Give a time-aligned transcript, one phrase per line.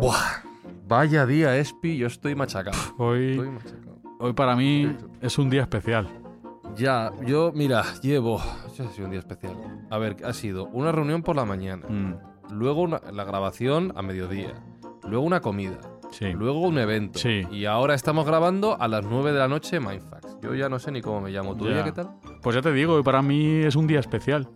[0.00, 0.42] Buah.
[0.88, 2.76] Vaya día, Espi, yo estoy machacado.
[2.98, 3.98] Hoy, Estoy machacado.
[4.18, 6.08] hoy para mí es un día especial.
[6.76, 8.40] Ya, yo, mira, llevo.
[8.66, 9.54] Eso ha sido un día especial.
[9.90, 12.14] A ver, ha sido una reunión por la mañana, Mm,
[12.54, 14.54] luego una- la grabación a mediodía,
[15.06, 15.78] luego una comida,
[16.10, 16.32] sí.
[16.32, 17.18] luego un evento.
[17.18, 17.42] Sí.
[17.50, 20.38] Y ahora estamos grabando a las 9 de la noche Mindfax.
[20.42, 21.56] Yo ya no sé ni cómo me llamo.
[21.56, 21.74] ¿Tu Ya.
[21.74, 22.10] día qué tal?
[22.42, 24.48] Pues ya te digo, hoy para mí es un día especial.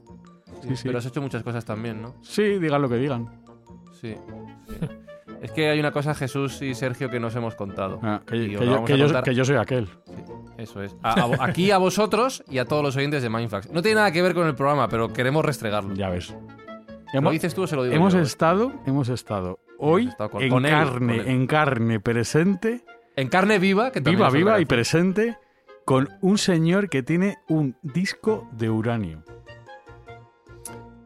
[0.69, 0.83] Sí, sí.
[0.87, 2.15] Pero has hecho muchas cosas también, ¿no?
[2.22, 3.42] Sí, digan lo que digan.
[4.00, 4.14] Sí.
[4.69, 4.75] sí.
[5.42, 8.00] es que hay una cosa, Jesús y Sergio, que nos hemos contado.
[8.03, 9.25] Ah, que, yo, vamos que a yo- contar.
[9.25, 9.89] que yo soy aquel.
[10.59, 10.97] Eso es.
[11.03, 13.70] A- a- aquí a vosotros y a todos los oyentes de Mindfax.
[13.70, 15.94] No tiene nada que ver con el programa, pero queremos restregarlo.
[15.94, 16.34] Ya ves.
[17.12, 18.20] ¿Lo dices tú o se lo digo hemos yo?
[18.20, 23.28] estado, hemos estado hoy estado con- en con él, carne, con en carne presente, En
[23.28, 25.39] carne viva, que viva, viva y presente,
[25.87, 29.22] con un señor que tiene un disco de uranio.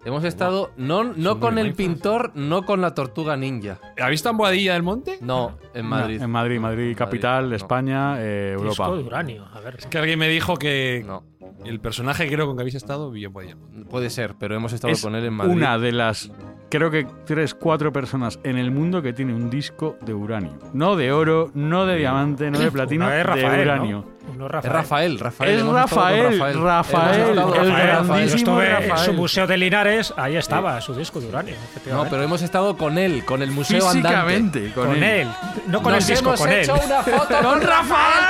[0.04, 3.78] Hemos estado no, no con el pintor, no con la tortuga ninja.
[4.00, 5.18] ¿Habéis estado en Boadilla del Monte?
[5.20, 6.18] No, en Madrid.
[6.18, 7.56] No, en Madrid, Madrid, capital, no.
[7.56, 8.84] España, eh, Europa.
[8.84, 9.46] Disco de uranio.
[9.52, 9.76] A ver.
[9.78, 11.24] Es que alguien me dijo que No,
[11.64, 13.56] el personaje creo con que habéis estado Boadilla
[13.90, 15.52] puede ser, pero hemos estado es con él en Madrid.
[15.52, 16.30] una de las,
[16.70, 20.52] creo que tres, cuatro personas en el mundo que tiene un disco de uranio.
[20.72, 23.96] No de oro, no de diamante, no de platino, de Rafael, uranio.
[24.06, 24.20] ¿no?
[24.32, 25.18] Uno es Es Rafael.
[25.18, 25.50] Rafael, Rafael.
[25.58, 29.06] Es Rafael, Rafael, Rafael, estado- el Rafael, Yo grandísimo estuve en Rafael.
[29.06, 31.54] su museo de Linares, ahí estaba su disco de uranio.
[31.90, 34.72] No, pero hemos estado con él, con el museo andante.
[34.72, 35.26] Con, con él.
[35.66, 36.70] No con Nos el disco, hemos con él.
[36.70, 38.24] una foto con Rafael.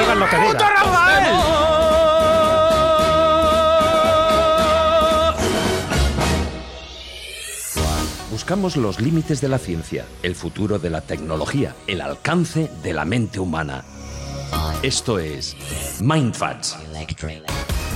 [0.00, 1.65] Digan lo que.
[8.46, 13.04] Buscamos los límites de la ciencia, el futuro de la tecnología, el alcance de la
[13.04, 13.82] mente humana.
[14.84, 15.56] Esto es
[16.00, 16.78] Mindfacts.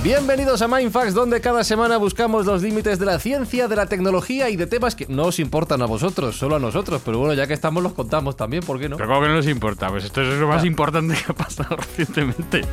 [0.03, 4.49] Bienvenidos a Mindfax, donde cada semana buscamos los límites de la ciencia, de la tecnología
[4.49, 7.01] y de temas que no os importan a vosotros, solo a nosotros.
[7.05, 8.97] Pero bueno, ya que estamos, los contamos también, ¿por qué no?
[8.97, 11.75] Pero como que no les importa, pues esto es lo más importante que ha pasado
[11.77, 12.63] recientemente.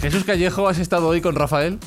[0.00, 1.80] Jesús Callejo, ¿has estado hoy con Rafael?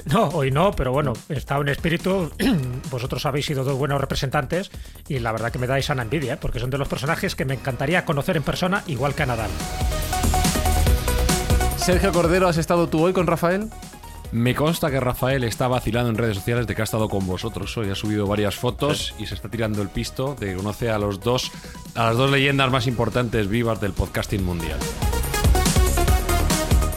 [0.10, 2.30] No, hoy no, pero bueno, he estado en espíritu.
[2.90, 4.70] Vosotros habéis sido dos buenos representantes
[5.08, 6.38] y la verdad que me dais sana envidia, ¿eh?
[6.40, 9.50] porque son de los personajes que me encantaría conocer en persona, igual que a Nadal.
[11.76, 13.70] Sergio Cordero, ¿has estado tú hoy con Rafael?
[14.32, 17.76] Me consta que Rafael está vacilando en redes sociales de que ha estado con vosotros
[17.76, 17.90] hoy.
[17.90, 21.20] Ha subido varias fotos y se está tirando el pisto de que conoce a los
[21.20, 21.50] dos,
[21.96, 24.78] a las dos leyendas más importantes vivas del podcasting mundial.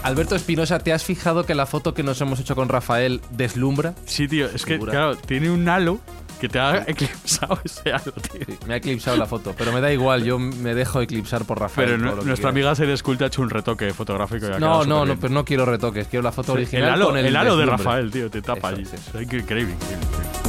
[0.03, 3.93] Alberto Espinosa, ¿te has fijado que la foto que nos hemos hecho con Rafael deslumbra?
[4.05, 4.91] Sí, tío, es que, Figura.
[4.91, 5.99] claro, tiene un halo
[6.41, 8.41] que te ha eclipsado ese halo, tío.
[8.45, 11.59] Sí, me ha eclipsado la foto, pero me da igual, yo me dejo eclipsar por
[11.59, 11.97] Rafael.
[12.01, 14.47] Pero nuestra amiga Seres Culta ha hecho un retoque fotográfico.
[14.47, 17.05] y ha No, no, no, pero no quiero retoques, quiero la foto El original halo,
[17.07, 17.85] con el, el halo de deslumbre.
[17.85, 18.83] Rafael, tío, te tapa Eso allí.
[18.83, 20.42] es, eso Es increíble, increíble.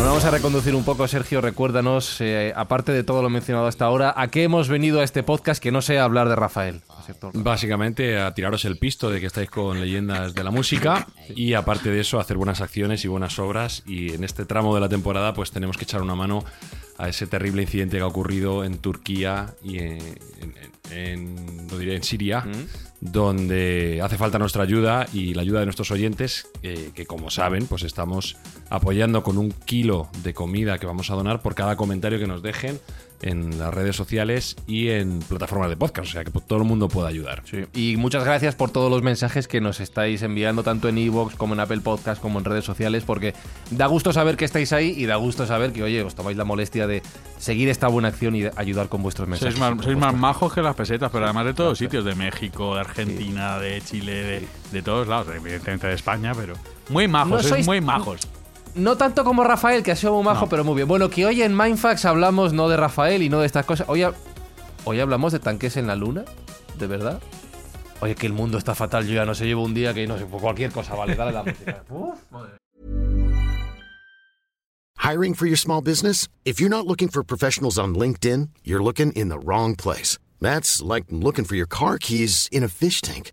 [0.00, 1.42] Bueno, vamos a reconducir un poco, Sergio.
[1.42, 5.22] Recuérdanos, eh, aparte de todo lo mencionado hasta ahora, ¿a qué hemos venido a este
[5.22, 6.80] podcast que no sea hablar de Rafael?
[7.34, 11.90] Básicamente a tiraros el pisto de que estáis con leyendas de la música y aparte
[11.90, 15.34] de eso hacer buenas acciones y buenas obras y en este tramo de la temporada
[15.34, 16.44] pues tenemos que echar una mano
[16.96, 19.98] a ese terrible incidente que ha ocurrido en Turquía y en,
[20.40, 22.44] en- en- lo diré, en Siria
[23.00, 27.66] donde hace falta nuestra ayuda y la ayuda de nuestros oyentes eh, que como saben
[27.66, 28.36] pues estamos
[28.68, 32.42] apoyando con un kilo de comida que vamos a donar por cada comentario que nos
[32.42, 32.78] dejen
[33.22, 36.88] en las redes sociales y en plataformas de podcast, o sea que todo el mundo
[36.88, 37.42] pueda ayudar.
[37.74, 41.54] Y muchas gracias por todos los mensajes que nos estáis enviando, tanto en Evox como
[41.54, 43.34] en Apple Podcast, como en redes sociales, porque
[43.70, 46.44] da gusto saber que estáis ahí y da gusto saber que, oye, os tomáis la
[46.44, 47.02] molestia de
[47.38, 49.54] seguir esta buena acción y ayudar con vuestros mensajes.
[49.56, 52.80] Sois más, sois majos que las pesetas, pero además de todos sitios, de México, de
[52.80, 56.54] Argentina, de Chile, de, de todos lados, evidentemente de España, pero
[56.88, 58.20] muy majos, No sois sois- muy majos.
[58.74, 60.48] No tanto como Rafael, que ha sido muy majo, No.
[60.48, 60.86] pero muy bien.
[60.88, 63.88] Bueno, que hoy en Mindfax hablamos no de Rafael y no de estas cosas.
[63.88, 64.14] Hoy, ha-
[64.84, 66.24] hoy hablamos de tanques en la luna,
[66.78, 67.20] ¿de verdad?
[68.00, 70.16] Oye, que el mundo está fatal, yo ya no sé, llevo un día que no
[70.16, 71.82] sé, pues cualquier cosa, vale, dale la música.
[71.90, 72.52] Uf, madre.
[74.98, 76.28] Hiring for your small business?
[76.44, 80.18] If you're not looking for professionals on LinkedIn, you're looking in the wrong place.
[80.40, 83.32] That's like looking for your car keys in a fish tank.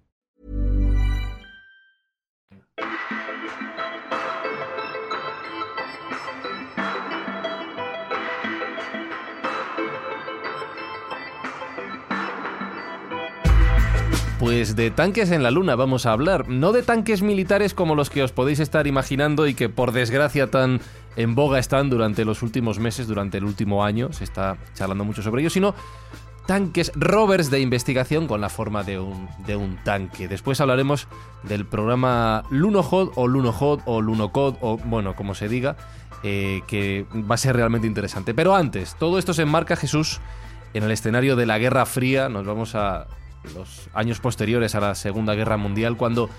[14.41, 18.09] Pues de tanques en la Luna vamos a hablar, no de tanques militares como los
[18.09, 20.81] que os podéis estar imaginando y que por desgracia tan
[21.15, 25.21] en boga están durante los últimos meses, durante el último año, se está charlando mucho
[25.21, 25.75] sobre ellos, sino
[26.47, 30.27] tanques rovers de investigación con la forma de un, de un tanque.
[30.27, 31.07] Después hablaremos
[31.43, 35.77] del programa Lunohod o Lunohod o Lunocod o bueno, como se diga,
[36.23, 38.33] eh, que va a ser realmente interesante.
[38.33, 40.19] Pero antes, todo esto se enmarca, Jesús,
[40.73, 42.27] en el escenario de la Guerra Fría.
[42.27, 43.05] Nos vamos a
[43.53, 46.29] los años posteriores a la Segunda Guerra Mundial, cuando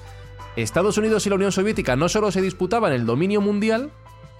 [0.56, 3.90] Estados Unidos y la Unión Soviética no solo se disputaban el dominio mundial,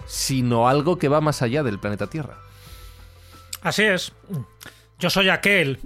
[0.07, 2.39] sino algo que va más allá del planeta Tierra.
[3.63, 4.13] Así es.
[4.99, 5.81] Yo soy aquel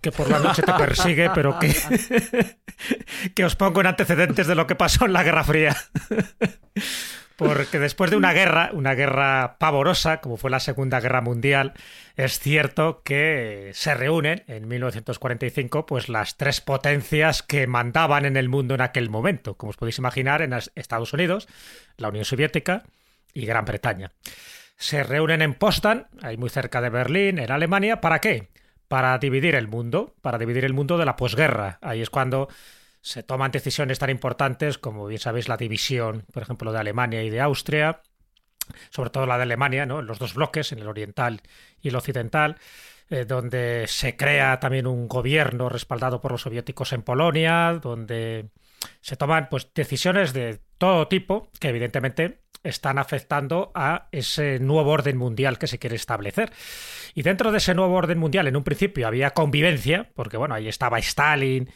[0.00, 1.74] que por la noche te persigue, pero que,
[3.34, 5.76] que os pongo en antecedentes de lo que pasó en la Guerra Fría.
[7.48, 11.72] Porque después de una guerra, una guerra pavorosa, como fue la Segunda Guerra Mundial,
[12.16, 18.50] es cierto que se reúnen en 1945 pues las tres potencias que mandaban en el
[18.50, 19.54] mundo en aquel momento.
[19.54, 21.48] Como os podéis imaginar, en Estados Unidos,
[21.96, 22.84] la Unión Soviética
[23.32, 24.12] y Gran Bretaña.
[24.76, 28.48] Se reúnen en Potsdam, ahí muy cerca de Berlín, en Alemania, ¿para qué?
[28.86, 31.78] Para dividir el mundo, para dividir el mundo de la posguerra.
[31.80, 32.48] Ahí es cuando
[33.02, 37.30] se toman decisiones tan importantes como bien sabéis la división, por ejemplo, de Alemania y
[37.30, 38.02] de Austria,
[38.90, 40.00] sobre todo la de Alemania, ¿no?
[40.00, 41.40] en los dos bloques, en el oriental
[41.80, 42.56] y el occidental,
[43.08, 48.50] eh, donde se crea también un gobierno respaldado por los soviéticos en Polonia, donde
[49.00, 55.16] se toman pues decisiones de todo tipo que evidentemente están afectando a ese nuevo orden
[55.16, 56.52] mundial que se quiere establecer.
[57.14, 60.68] Y dentro de ese nuevo orden mundial, en un principio había convivencia, porque bueno, ahí
[60.68, 61.70] estaba Stalin,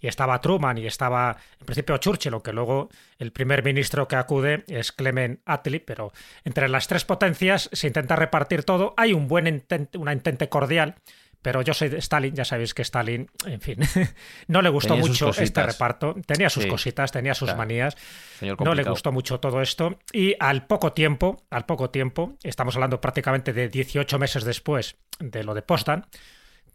[0.00, 2.88] y estaba Truman, y estaba en principio Churchill, aunque luego
[3.18, 6.12] el primer ministro que acude es Clement Attlee, pero
[6.44, 8.94] entre las tres potencias se intenta repartir todo.
[8.96, 10.96] Hay un buen intento, una intente cordial
[11.42, 13.76] pero yo soy de Stalin, ya sabéis que Stalin, en fin,
[14.48, 16.14] no le gustó Tenía mucho este reparto.
[16.26, 16.68] Tenía sus Sí.
[16.68, 17.58] cositas, tenía sus Claro.
[17.58, 17.96] manías.
[18.38, 19.98] Señor No le gustó mucho todo esto.
[20.12, 25.44] Y al poco tiempo, al poco tiempo, estamos hablando prácticamente de 18 meses después de
[25.44, 26.02] lo de Potsdam.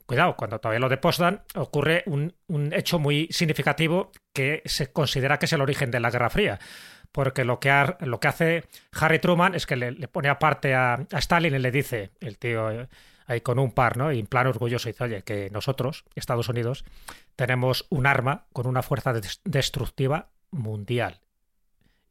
[0.05, 5.39] Cuidado, cuando todavía lo de Potsdam ocurre un, un hecho muy significativo que se considera
[5.39, 6.59] que es el origen de la Guerra Fría.
[7.13, 10.73] Porque lo que, ha- lo que hace Harry Truman es que le, le pone aparte
[10.73, 12.87] a, a Stalin y le dice, el tío
[13.31, 14.11] ahí con un par, ¿no?
[14.11, 16.85] Y en plan orgulloso dice, oye, que nosotros, Estados Unidos,
[17.35, 21.21] tenemos un arma con una fuerza des- destructiva mundial.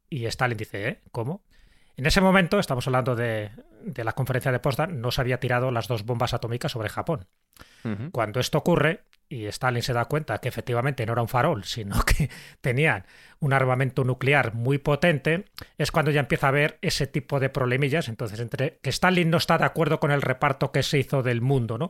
[0.09, 1.01] Y Stalin dice, ¿eh?
[1.11, 1.43] ¿Cómo?
[1.97, 3.51] En ese momento, estamos hablando de,
[3.83, 7.27] de la conferencia de Potsdam, no se había tirado las dos bombas atómicas sobre Japón.
[8.11, 12.03] Cuando esto ocurre y Stalin se da cuenta que efectivamente no era un farol, sino
[12.05, 13.05] que tenían
[13.39, 15.45] un armamento nuclear muy potente,
[15.77, 18.09] es cuando ya empieza a haber ese tipo de problemillas.
[18.09, 21.41] Entonces, entre que Stalin no está de acuerdo con el reparto que se hizo del
[21.41, 21.89] mundo, ¿no?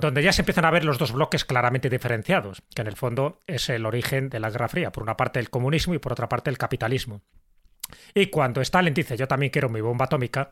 [0.00, 3.42] Donde ya se empiezan a ver los dos bloques claramente diferenciados, que en el fondo
[3.46, 4.92] es el origen de la Guerra Fría.
[4.92, 7.22] Por una parte el comunismo y por otra parte el capitalismo.
[8.14, 10.50] Y cuando Stalin dice yo también quiero mi bomba atómica,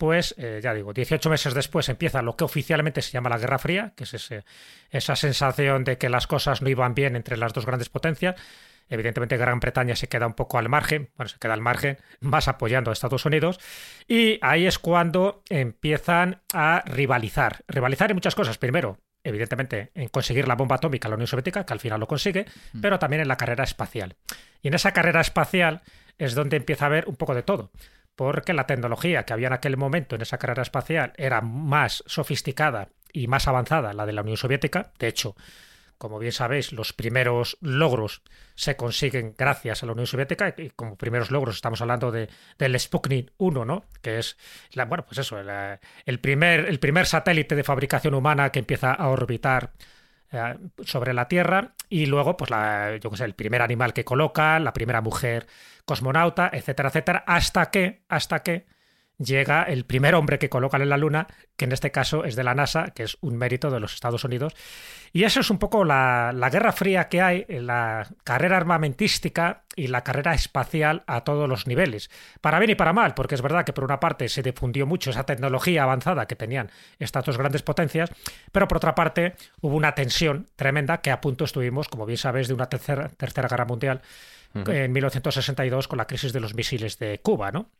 [0.00, 3.58] pues eh, ya digo, 18 meses después empieza lo que oficialmente se llama la Guerra
[3.58, 4.44] Fría, que es ese-
[4.90, 8.34] esa sensación de que las cosas no iban bien entre las dos grandes potencias.
[8.88, 12.48] Evidentemente Gran Bretaña se queda un poco al margen, bueno, se queda al margen, más
[12.48, 13.60] apoyando a Estados Unidos.
[14.08, 17.62] Y ahí es cuando empiezan a rivalizar.
[17.68, 18.58] Rivalizar en muchas cosas.
[18.58, 22.46] Primero, evidentemente, en conseguir la bomba atómica la Unión Soviética, que al final lo consigue,
[22.80, 24.16] pero también en la carrera espacial.
[24.62, 25.82] Y en esa carrera espacial
[26.18, 27.70] es donde empieza a haber un poco de todo.
[28.20, 32.90] Porque la tecnología que había en aquel momento en esa carrera espacial era más sofisticada
[33.14, 34.92] y más avanzada la de la Unión Soviética.
[34.98, 35.36] De hecho,
[35.96, 38.20] como bien sabéis, los primeros logros
[38.56, 42.78] se consiguen gracias a la Unión Soviética y como primeros logros estamos hablando de, del
[42.78, 43.86] Sputnik 1, ¿no?
[44.02, 44.36] Que es,
[44.74, 49.08] la, bueno, pues eso, el, primer, el primer satélite de fabricación humana que empieza a
[49.08, 49.72] orbitar
[50.32, 54.58] eh, sobre la Tierra y luego, pues, la, yo sé, el primer animal que coloca,
[54.58, 55.46] la primera mujer
[55.84, 58.66] cosmonauta, etcétera, etcétera, hasta que, hasta que
[59.22, 62.44] llega el primer hombre que colocan en la Luna, que en este caso es de
[62.44, 64.54] la NASA, que es un mérito de los Estados Unidos.
[65.12, 69.88] Y eso es un poco la, guerra fría que hay en la carrera armamentística y
[69.88, 72.10] la carrera espacial a todos los niveles.
[72.40, 75.10] Para bien y para mal, porque es verdad que por una parte se difundió mucho
[75.10, 78.10] esa tecnología avanzada que tenían estas dos grandes potencias,
[78.52, 82.48] pero por otra parte hubo una tensión tremenda que a punto estuvimos, como bien sabes,
[82.48, 84.00] de una tercera, tercera guerra mundial
[84.54, 87.70] en 1962 con la crisis de los misiles de Cuba, ¿no?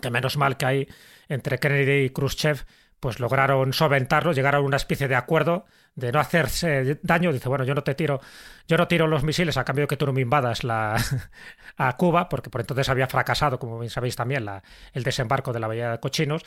[0.00, 0.88] Que menos mal que hay
[1.28, 2.64] entre Kennedy y Khrushchev
[3.00, 7.32] pues lograron solventarlo, llegaron a una especie de acuerdo de no hacerse daño.
[7.32, 8.20] Dice, bueno, yo no te tiro,
[8.66, 10.96] yo no tiro los misiles a cambio de que tú no me invadas la,
[11.76, 15.60] a Cuba, porque por entonces había fracasado, como bien sabéis también, la, el desembarco de
[15.60, 16.42] la Bahía de Cochinos.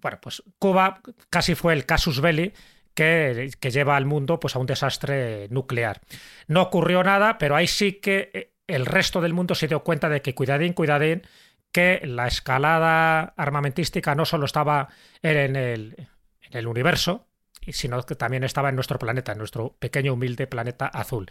[0.00, 2.52] bueno, pues Cuba casi fue el casus belli
[2.94, 6.00] que, que, lleva al mundo pues, a un desastre nuclear.
[6.48, 10.08] No ocurrió nada, pero ahí sí que eh, el resto del mundo se dio cuenta
[10.08, 11.22] de que cuidadín, cuidadín,
[11.72, 14.88] que la escalada armamentística no solo estaba
[15.22, 16.08] en el,
[16.42, 17.26] en el universo,
[17.68, 21.30] sino que también estaba en nuestro planeta, en nuestro pequeño humilde planeta azul.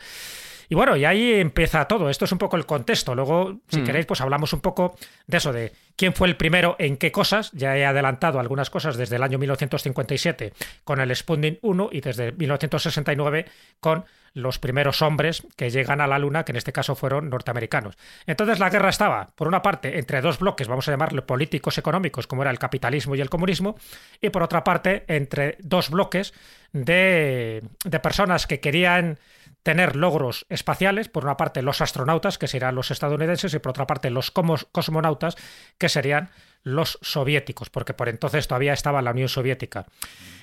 [0.70, 2.10] Y bueno, y ahí empieza todo.
[2.10, 3.16] Esto es un poco el contexto.
[3.16, 3.84] Luego, si mm.
[3.86, 4.96] queréis, pues hablamos un poco
[5.26, 7.52] de eso, de quién fue el primero en qué cosas.
[7.54, 12.32] Ya he adelantado algunas cosas desde el año 1957 con el Sputnik 1 y desde
[12.34, 13.46] 1969
[13.80, 17.98] con los primeros hombres que llegan a la Luna, que en este caso fueron norteamericanos.
[18.28, 22.28] Entonces la guerra estaba, por una parte, entre dos bloques, vamos a llamarlo políticos económicos,
[22.28, 23.78] como era el capitalismo y el comunismo,
[24.22, 26.34] y por otra parte, entre dos bloques
[26.72, 29.18] de, de personas que querían
[29.68, 33.86] tener logros espaciales, por una parte los astronautas, que serían los estadounidenses, y por otra
[33.86, 35.36] parte los cosmonautas,
[35.78, 36.30] que serían
[36.64, 39.86] los soviéticos, porque por entonces todavía estaba la Unión Soviética.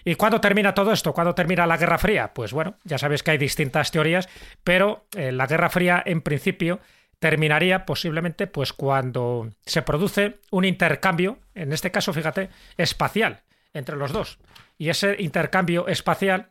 [0.04, 1.14] ¿Y cuándo termina todo esto?
[1.14, 2.34] ¿Cuándo termina la Guerra Fría?
[2.34, 4.28] Pues bueno, ya sabéis que hay distintas teorías,
[4.62, 6.80] pero eh, la Guerra Fría en principio
[7.18, 13.40] terminaría posiblemente pues cuando se produce un intercambio, en este caso, fíjate, espacial
[13.72, 14.38] entre los dos.
[14.76, 16.50] Y ese intercambio espacial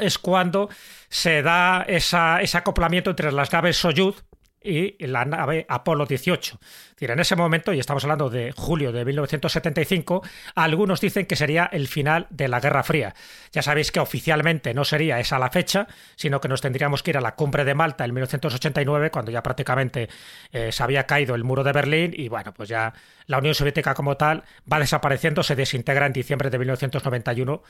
[0.00, 0.68] es cuando
[1.08, 4.24] se da ese acoplamiento entre las naves Soyuz
[4.66, 6.58] y la nave Apolo 18.
[6.98, 10.22] en ese momento, y estamos hablando de julio de 1975,
[10.54, 13.14] algunos dicen que sería el final de la Guerra Fría.
[13.52, 15.86] Ya sabéis que oficialmente no sería esa la fecha,
[16.16, 19.42] sino que nos tendríamos que ir a la cumbre de Malta en 1989, cuando ya
[19.42, 20.08] prácticamente
[20.52, 22.92] eh, se había caído el muro de Berlín y bueno, pues ya
[23.26, 27.62] la Unión Soviética como tal va desapareciendo, se desintegra en diciembre de 1991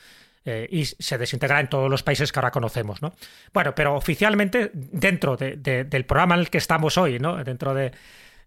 [0.47, 3.01] eh, y se desintegra en todos los países que ahora conocemos.
[3.01, 3.13] ¿no?
[3.53, 7.43] Bueno, pero oficialmente dentro del programa en el que estamos hoy, ¿no?
[7.43, 7.91] dentro de,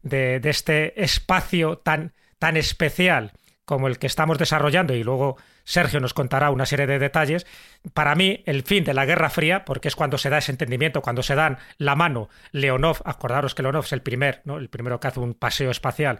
[0.02, 3.33] este espacio tan, tan especial
[3.66, 7.47] como el que estamos desarrollando y luego Sergio nos contará una serie de detalles,
[7.92, 11.02] para mí el fin de la Guerra Fría, porque es cuando se da ese entendimiento,
[11.02, 14.57] cuando se dan la mano Leonov, acordaros que Leonov es el primer, ¿no?
[14.57, 16.19] el primero que hace un paseo espacial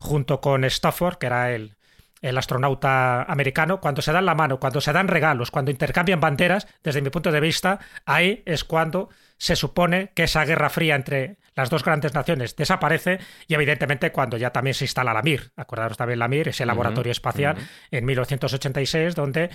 [0.00, 1.76] junto con Stafford, que era el,
[2.20, 6.68] el astronauta americano, cuando se dan la mano, cuando se dan regalos, cuando intercambian banderas,
[6.82, 9.08] desde mi punto de vista, ahí es cuando
[9.38, 14.36] se supone que esa guerra fría entre las dos grandes naciones desaparece y evidentemente cuando
[14.36, 17.56] ya también se instala la Mir, acordaros también la Mir, ese laboratorio espacial
[17.90, 19.50] en 1986 donde,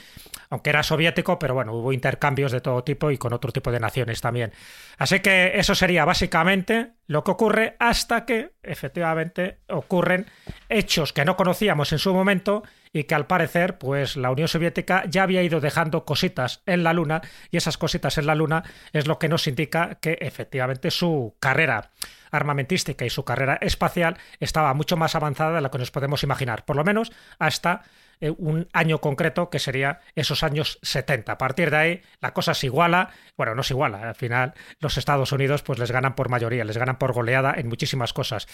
[0.49, 3.79] aunque era soviético, pero bueno, hubo intercambios de todo tipo y con otro tipo de
[3.79, 4.51] naciones también.
[4.97, 10.25] Así que eso sería básicamente lo que ocurre hasta que efectivamente ocurren
[10.69, 12.63] hechos que no conocíamos en su momento
[12.95, 16.93] y que al parecer pues la Unión Soviética ya había ido dejando cositas en la
[16.93, 17.21] Luna
[17.51, 21.91] y esas cositas en la Luna es lo que nos indica que efectivamente su carrera
[22.31, 26.63] armamentística y su carrera espacial estaba mucho más avanzada de lo que nos podemos imaginar,
[26.63, 27.81] por lo menos hasta
[28.19, 31.31] eh, un año concreto que sería esos años 70.
[31.31, 34.97] A partir de ahí la cosa se iguala, bueno, no se iguala, al final los
[34.97, 38.47] Estados Unidos pues les ganan por mayoría, les ganan por goleada en muchísimas cosas.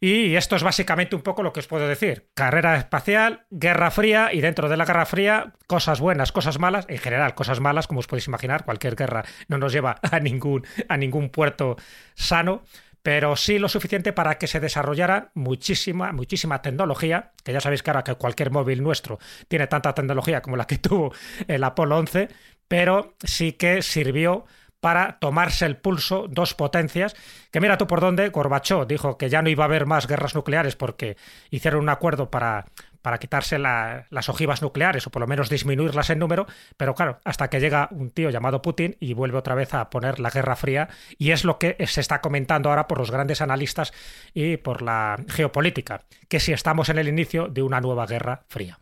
[0.00, 2.30] Y esto es básicamente un poco lo que os puedo decir.
[2.34, 6.98] Carrera espacial, Guerra Fría y dentro de la Guerra Fría cosas buenas, cosas malas, en
[6.98, 10.96] general cosas malas, como os podéis imaginar, cualquier guerra no nos lleva a ningún, a
[10.96, 11.76] ningún puerto
[12.14, 12.62] sano
[13.02, 17.90] pero sí lo suficiente para que se desarrollara muchísima, muchísima tecnología, que ya sabéis que
[17.90, 21.12] ahora que cualquier móvil nuestro tiene tanta tecnología como la que tuvo
[21.48, 22.28] el Apolo 11,
[22.68, 24.44] pero sí que sirvió
[24.80, 27.14] para tomarse el pulso dos potencias,
[27.50, 30.34] que mira tú por dónde, Gorbachov dijo que ya no iba a haber más guerras
[30.34, 31.16] nucleares porque
[31.50, 32.66] hicieron un acuerdo para
[33.02, 37.48] para quitarse las ojivas nucleares o por lo menos disminuirlas en número, pero claro, hasta
[37.48, 40.88] que llega un tío llamado Putin y vuelve otra vez a poner la Guerra Fría
[41.18, 43.92] y es lo que se está comentando ahora por los grandes analistas
[44.34, 48.78] y por la geopolítica, que si estamos en el inicio de una nueva Guerra Fría.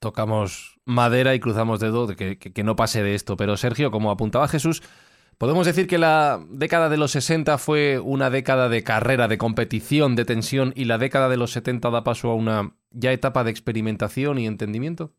[0.00, 4.10] Tocamos madera y cruzamos dedo de que, que no pase de esto, pero Sergio, como
[4.10, 4.82] apuntaba Jesús,
[5.40, 10.14] Podemos decir que la década de los 60 fue una década de carrera, de competición,
[10.14, 13.50] de tensión, y la década de los 70 da paso a una ya etapa de
[13.50, 15.14] experimentación y entendimiento.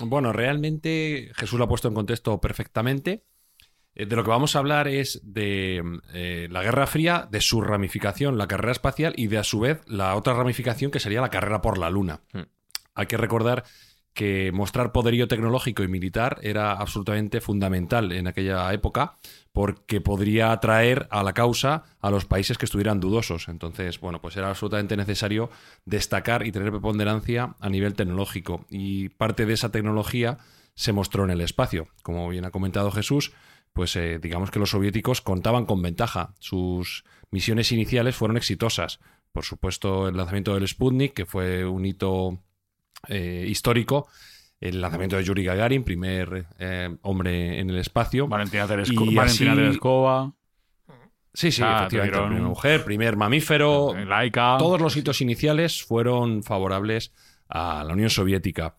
[0.00, 3.22] Bueno, realmente Jesús lo ha puesto en contexto perfectamente.
[3.94, 5.80] Eh, De lo que vamos a hablar es de
[6.12, 9.80] eh, la Guerra Fría, de su ramificación, la carrera espacial, y de a su vez
[9.86, 12.20] la otra ramificación que sería la carrera por la Luna.
[12.32, 12.48] Hmm.
[12.96, 13.62] Hay que recordar
[14.16, 19.18] que mostrar poderío tecnológico y militar era absolutamente fundamental en aquella época
[19.52, 23.48] porque podría atraer a la causa a los países que estuvieran dudosos.
[23.48, 25.50] Entonces, bueno, pues era absolutamente necesario
[25.84, 28.64] destacar y tener preponderancia a nivel tecnológico.
[28.70, 30.38] Y parte de esa tecnología
[30.74, 31.88] se mostró en el espacio.
[32.02, 33.32] Como bien ha comentado Jesús,
[33.72, 36.34] pues eh, digamos que los soviéticos contaban con ventaja.
[36.38, 38.98] Sus misiones iniciales fueron exitosas.
[39.32, 42.40] Por supuesto, el lanzamiento del Sputnik, que fue un hito
[43.08, 44.08] eh, histórico.
[44.60, 48.26] El lanzamiento de Yuri Gagarin, primer eh, hombre en el espacio.
[48.26, 49.60] Valentina Teresco- Y Valentina así-
[51.34, 52.18] Sí, sí, Ah, efectivamente.
[52.18, 53.94] Primera mujer, primer mamífero.
[54.06, 54.56] Laika.
[54.58, 57.12] Todos los hitos iniciales fueron favorables
[57.48, 58.76] a la Unión Soviética.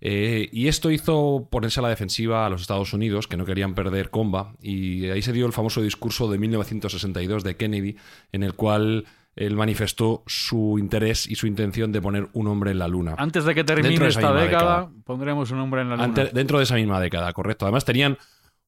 [0.00, 3.74] Eh, y esto hizo ponerse a la defensiva a los Estados Unidos, que no querían
[3.74, 4.56] perder comba.
[4.62, 7.96] Y ahí se dio el famoso discurso de 1962 de Kennedy,
[8.32, 12.78] en el cual él manifestó su interés y su intención de poner un hombre en
[12.78, 13.14] la Luna.
[13.18, 14.42] Antes de que termine de esta década,
[14.80, 14.90] década.
[15.04, 16.30] pondremos un nombre en la luna.
[16.32, 17.64] Dentro de esa misma década, correcto.
[17.64, 18.18] Además tenían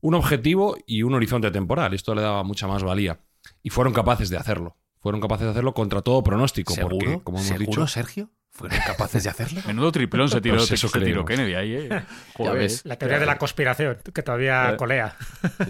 [0.00, 1.92] un objetivo y un horizonte temporal.
[1.94, 3.21] Esto le daba mucha más valía.
[3.62, 4.76] Y fueron capaces de hacerlo.
[5.00, 6.75] Fueron capaces de hacerlo contra todo pronóstico.
[6.80, 8.30] Porque, como hemos ¿Seguro, dicho, Sergio?
[8.56, 9.61] ¿Fueron capaces de hacerlo?
[9.66, 11.25] Menudo triplón se tiró, Pues se tiró creemos.
[11.26, 12.02] Kennedy ahí, eh.
[12.37, 12.54] Joder.
[12.58, 12.82] ves.
[12.84, 15.16] La teoría de la conspiración, que todavía Eh, colea.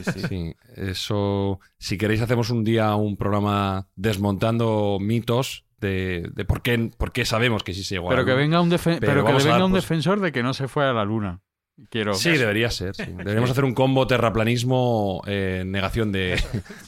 [0.05, 0.23] Sí, sí.
[0.29, 1.61] Sí, eso.
[1.79, 7.25] Si queréis, hacemos un día un programa desmontando mitos de, de por, qué, por qué
[7.25, 8.43] sabemos que sí se llegó a Pero la que Luna.
[8.43, 10.69] venga un, defen- Pero pero que venga dar, un pues- defensor de que no se
[10.69, 11.41] fue a la luna.
[11.91, 12.15] Quiero.
[12.15, 12.95] Sí, debería ser.
[12.95, 13.03] sí.
[13.17, 16.41] Deberíamos hacer un combo terraplanismo eh, negación de,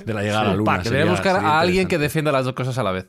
[0.04, 0.72] de la llegada a la un Luna.
[0.72, 0.82] pack.
[0.82, 3.08] Que Sería- debe buscar sería a alguien que defienda las dos cosas a la vez.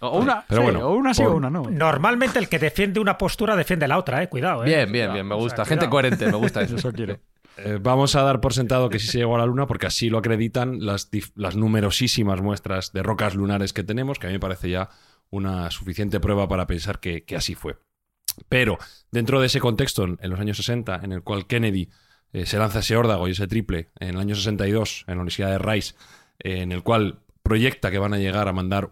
[0.00, 1.62] O una, Pero sí, bueno, o una sí por- o una no.
[1.70, 4.28] Normalmente el que defiende una postura defiende la otra, eh.
[4.28, 4.66] Cuidado, eh.
[4.68, 5.54] Bien, bien, bien, me O sea, gusta.
[5.64, 5.68] cuidado.
[5.70, 6.76] Gente coherente, me gusta eso.
[6.76, 7.18] Eso quiero.
[7.56, 10.08] Eh, vamos a dar por sentado que sí se llegó a la Luna porque así
[10.10, 11.10] lo acreditan las,
[11.56, 14.88] numerosísimas muestras de rocas lunares que tenemos, que a mí me parece ya
[15.30, 17.76] una suficiente prueba para pensar que, que así fue.
[18.48, 18.78] Pero
[19.10, 21.90] dentro de ese contexto, en, en los años 60, en el cual Kennedy
[22.32, 25.50] eh, se lanza ese órdago y ese triple, en el año 62, en la Universidad
[25.50, 25.94] de Rice,
[26.38, 28.90] eh, en el cual proyecta que van a llegar a mandar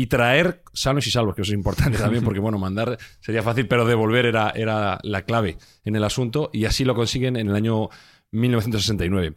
[0.00, 3.66] y traer sanos y salvos, que eso es importante también, porque bueno, mandar sería fácil,
[3.66, 7.56] pero devolver era, era la clave en el asunto, y así lo consiguen en el
[7.56, 7.88] año
[8.30, 9.34] 1969.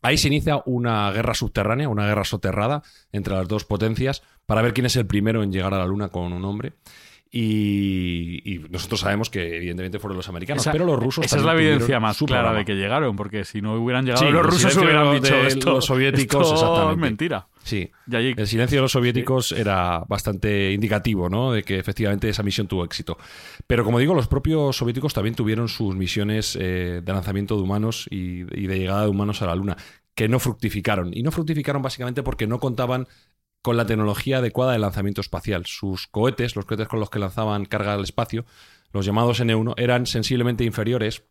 [0.00, 4.72] Ahí se inicia una guerra subterránea, una guerra soterrada entre las dos potencias para ver
[4.72, 6.72] quién es el primero en llegar a la Luna con un hombre.
[7.30, 11.42] Y, y nosotros sabemos que evidentemente fueron los americanos, Esa- pero los rusos Esa es
[11.44, 12.58] la evidencia más clara programa.
[12.58, 15.80] de que llegaron, porque si no hubieran llegado Sí, los rusos hubieran dicho los esto.
[15.80, 16.92] soviéticos, esto exactamente.
[16.94, 17.46] es mentira.
[17.64, 21.52] Sí, allí, el silencio de los soviéticos era bastante indicativo, ¿no?
[21.52, 23.16] De que efectivamente esa misión tuvo éxito.
[23.66, 28.08] Pero como digo, los propios soviéticos también tuvieron sus misiones eh, de lanzamiento de humanos
[28.10, 29.76] y, y de llegada de humanos a la Luna,
[30.14, 31.10] que no fructificaron.
[31.16, 33.06] Y no fructificaron básicamente porque no contaban
[33.62, 35.64] con la tecnología adecuada de lanzamiento espacial.
[35.66, 38.44] Sus cohetes, los cohetes con los que lanzaban carga al espacio,
[38.92, 41.22] los llamados N1, eran sensiblemente inferiores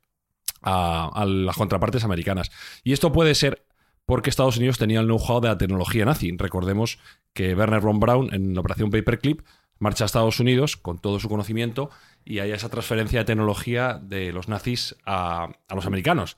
[0.62, 2.50] a, a las contrapartes americanas.
[2.86, 3.65] Y esto puede ser
[4.12, 6.36] porque Estados Unidos tenía el know-how de la tecnología nazi.
[6.36, 7.00] Recordemos
[7.32, 9.39] que Werner von Braun en la operación Paperclip
[9.80, 11.89] marcha a Estados Unidos con todo su conocimiento
[12.26, 16.36] y hay esa transferencia de tecnología de los nazis a, los americanos.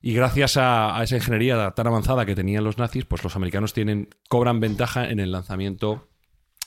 [0.00, 3.72] Y gracias a, a esa ingeniería tan avanzada que tenían los nazis, pues los americanos
[3.72, 6.06] tienen, cobran ventaja en el lanzamiento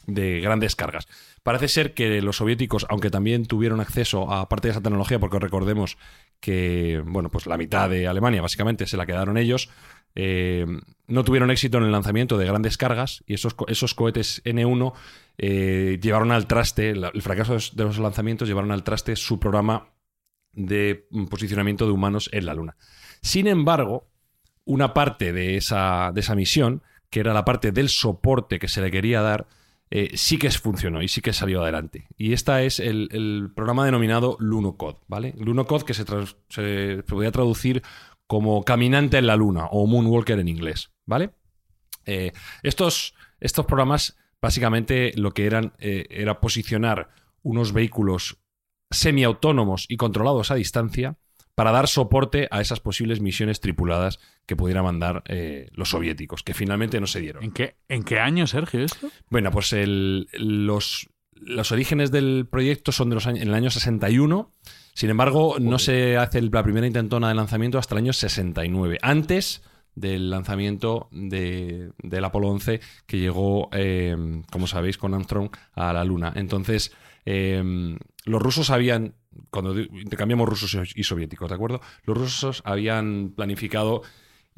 [0.08, 1.08] de grandes cargas.
[1.44, 5.40] Parece ser que los soviéticos, aunque también tuvieron acceso a parte de esa tecnología, porque
[5.40, 5.98] recordemos
[6.40, 9.70] que, bueno, pues la mitad de Alemania básicamente se la quedaron ellos,
[10.22, 10.66] eh,
[11.08, 14.94] no tuvieron éxito en el lanzamiento de grandes cargas y esos, esos cohetes N1
[15.38, 19.94] eh, llevaron al traste, el fracaso de los- lanzamientos llevaron al traste su programa
[20.52, 22.76] de posicionamiento de humanos en la Luna.
[23.22, 24.10] Sin embargo,
[24.66, 28.82] una parte de esa, de esa misión, que era la parte del soporte que se
[28.82, 29.48] le quería dar,
[29.92, 32.08] eh, sí que funcionó y sí que salió adelante.
[32.18, 35.34] Y este es el, programa denominado LunoCode, ¿vale?
[35.38, 36.04] LunoCode que se,
[36.50, 37.82] se, podría traducir
[38.30, 41.32] como caminante en la luna o moonwalker en inglés, ¿vale?
[42.06, 47.10] Eh, estos, estos programas básicamente lo que eran eh, era posicionar
[47.42, 48.38] unos vehículos
[48.92, 51.18] semiautónomos y controlados a distancia
[51.56, 56.54] para dar soporte a esas posibles misiones tripuladas que pudieran mandar eh, los soviéticos, que
[56.54, 57.44] finalmente no se dieron.
[57.44, 59.10] ¿En qué, ¿En qué año, Sergio, esto?
[59.30, 63.72] Bueno, pues el- los, los orígenes del proyecto son de los años, en el año
[63.72, 64.54] 61.
[64.94, 69.62] Sin embargo, no se hace la primera intentona de lanzamiento hasta el año 69, antes
[69.96, 74.16] del lanzamiento de, del Apolo 11 que llegó, eh,
[74.52, 76.34] como sabéis, con Armstrong a la Luna.
[76.36, 76.94] Entonces,
[77.26, 79.16] eh, los rusos habían,
[79.50, 81.82] cuando intercambiamos rusos y soviéticos, ¿de acuerdo?
[82.06, 84.02] Los rusos habían planificado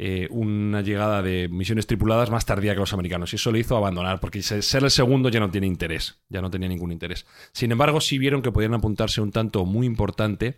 [0.03, 3.77] eh, una llegada de misiones tripuladas más tardía que los americanos y eso le hizo
[3.77, 7.27] abandonar porque se- ser el segundo ya no tiene interés, ya no tenía ningún interés.
[7.51, 10.55] Sin embargo, sí vieron que podían apuntarse un tanto muy importante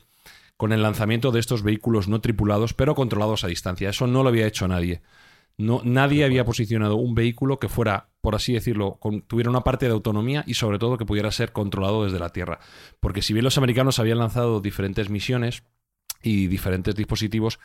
[0.55, 3.89] con el lanzamiento de estos vehículos no tripulados pero controlados a distancia.
[3.89, 5.01] Eso no lo había hecho nadie.
[5.57, 9.87] No, nadie había posicionado un vehículo que fuera, por así decirlo, con- tuviera una parte
[9.87, 12.59] de autonomía y sobre todo que pudiera ser controlado desde la Tierra.
[13.01, 15.63] Porque si bien los americanos habían lanzado diferentes misiones
[16.25, 17.59] y diferentes dispositivos,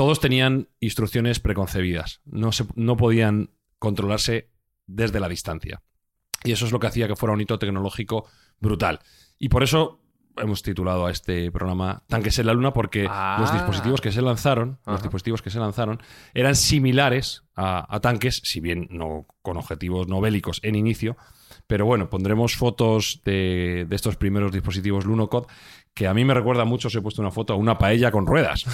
[0.00, 2.22] todos tenían instrucciones preconcebidas.
[2.24, 4.48] No, se, no podían controlarse
[4.86, 5.82] desde la distancia.
[6.42, 8.24] Y eso es lo que hacía que fuera un hito tecnológico
[8.60, 9.00] brutal.
[9.38, 10.00] Y por eso
[10.38, 13.36] hemos titulado a este programa Tanques en la Luna, porque Ah.
[13.40, 16.00] los dispositivos que se lanzaron, los dispositivos que se lanzaron,
[16.32, 21.18] eran similares a, a tanques, si bien no con objetivos no bélicos en inicio.
[21.66, 25.46] Pero bueno, pondremos fotos de, de estos primeros dispositivos Lunocod,
[25.94, 28.26] que a mí me recuerda mucho, os he puesto una foto, a una paella con
[28.26, 28.64] ruedas.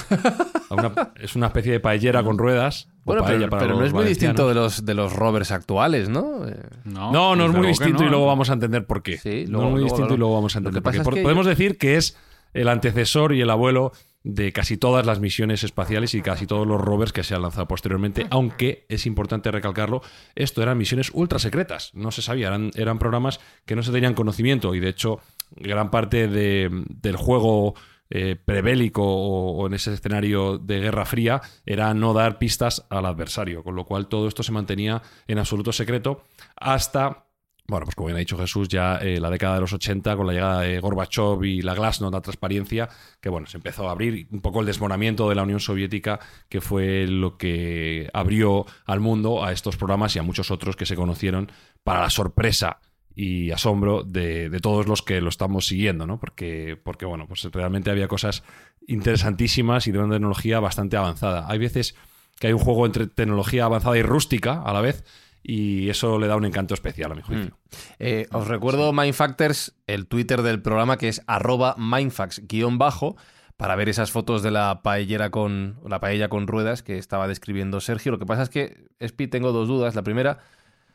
[0.71, 2.89] A una- es una especie de paellera con ruedas.
[3.05, 6.47] Bueno, pero, para pero no es muy distinto de los, de los rovers actuales, ¿no?
[6.47, 8.07] Eh, No, No, no es muy distinto no.
[8.09, 9.19] y luego vamos a entender por qué.
[9.19, 10.99] Sí, no luego- es muy luego distinto lo- y luego vamos a entender por qué.
[10.99, 12.17] es Por- que Podemos yo- decir que es
[12.53, 13.93] el antecesor y el abuelo
[14.25, 17.69] de casi todas las misiones espaciales y casi todos los rovers que se han lanzado
[17.69, 20.03] posteriormente, aunque es importante recalcarlo,
[20.35, 24.15] esto eran misiones ultra secretas, no se sabía, eran, eran programas que no se tenían
[24.15, 27.75] conocimiento y de hecho gran parte de- del juego
[28.09, 33.65] eh, prebélico o, en ese escenario de Guerra Fría era no dar pistas al adversario,
[33.65, 36.23] con lo cual todo esto se mantenía en absoluto secreto
[36.57, 37.25] hasta
[37.69, 40.29] bueno, pues como bien ha dicho Jesús, ya eh, la década de los 80, con
[40.29, 42.89] la llegada de Gorbachev y la Glasnost, la transparencia,
[43.21, 46.61] que bueno, se empezó a abrir un poco el desmoronamiento de la Unión Soviética, que
[46.61, 50.95] fue lo que abrió al mundo a estos programas y a muchos otros que se
[50.95, 51.51] conocieron
[51.83, 52.79] para la sorpresa
[53.17, 56.21] y asombro de, todos los que lo estamos siguiendo, ¿no?
[56.21, 58.45] Porque, porque, bueno, pues realmente había cosas
[58.87, 61.47] interesantísimas y de una tecnología bastante avanzada.
[61.49, 61.97] Hay veces
[62.39, 65.03] que hay un juego entre tecnología avanzada y rústica a la vez,
[65.43, 67.57] y eso le da un encanto especial a mi juicio.
[67.99, 73.17] Eh, os recuerdo Mindfactors, el Twitter del programa que es arroba mindfax-bajo
[73.57, 77.81] para ver esas fotos de la paellera con la paella con ruedas que estaba describiendo
[77.81, 78.13] Sergio.
[78.13, 79.95] Lo que pasa es que, Espi, tengo dos dudas.
[79.95, 80.41] La primera,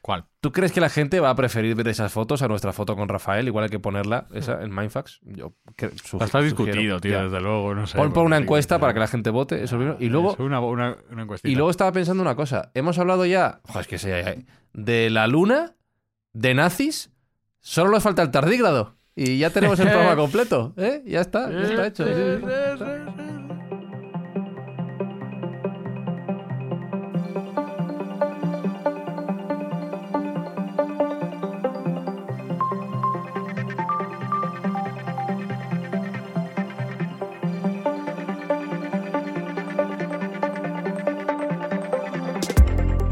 [0.01, 0.25] ¿Cuál?
[0.41, 3.07] ¿tú crees que la gente va a preferir ver esas fotos a nuestra foto con
[3.07, 3.47] Rafael?
[3.47, 5.19] Igual hay que ponerla esa en Mindfax.
[5.23, 5.53] Yo
[6.19, 7.23] Está discutido, tío, Ya.
[7.23, 7.75] desde luego.
[7.75, 9.97] No sé, Pon, porque una encuesta para que la gente vote, eso primero.
[9.99, 10.97] Y luego, una, una,
[11.43, 12.71] y luego estaba pensando una cosa.
[12.73, 15.75] Hemos hablado ya, es que de la luna,
[16.33, 17.11] de nazis,
[17.59, 18.95] solo nos falta el tardígrado.
[19.15, 21.03] Y ya tenemos el programa completo, ¿eh?
[21.05, 22.05] Ya está, ya está hecho.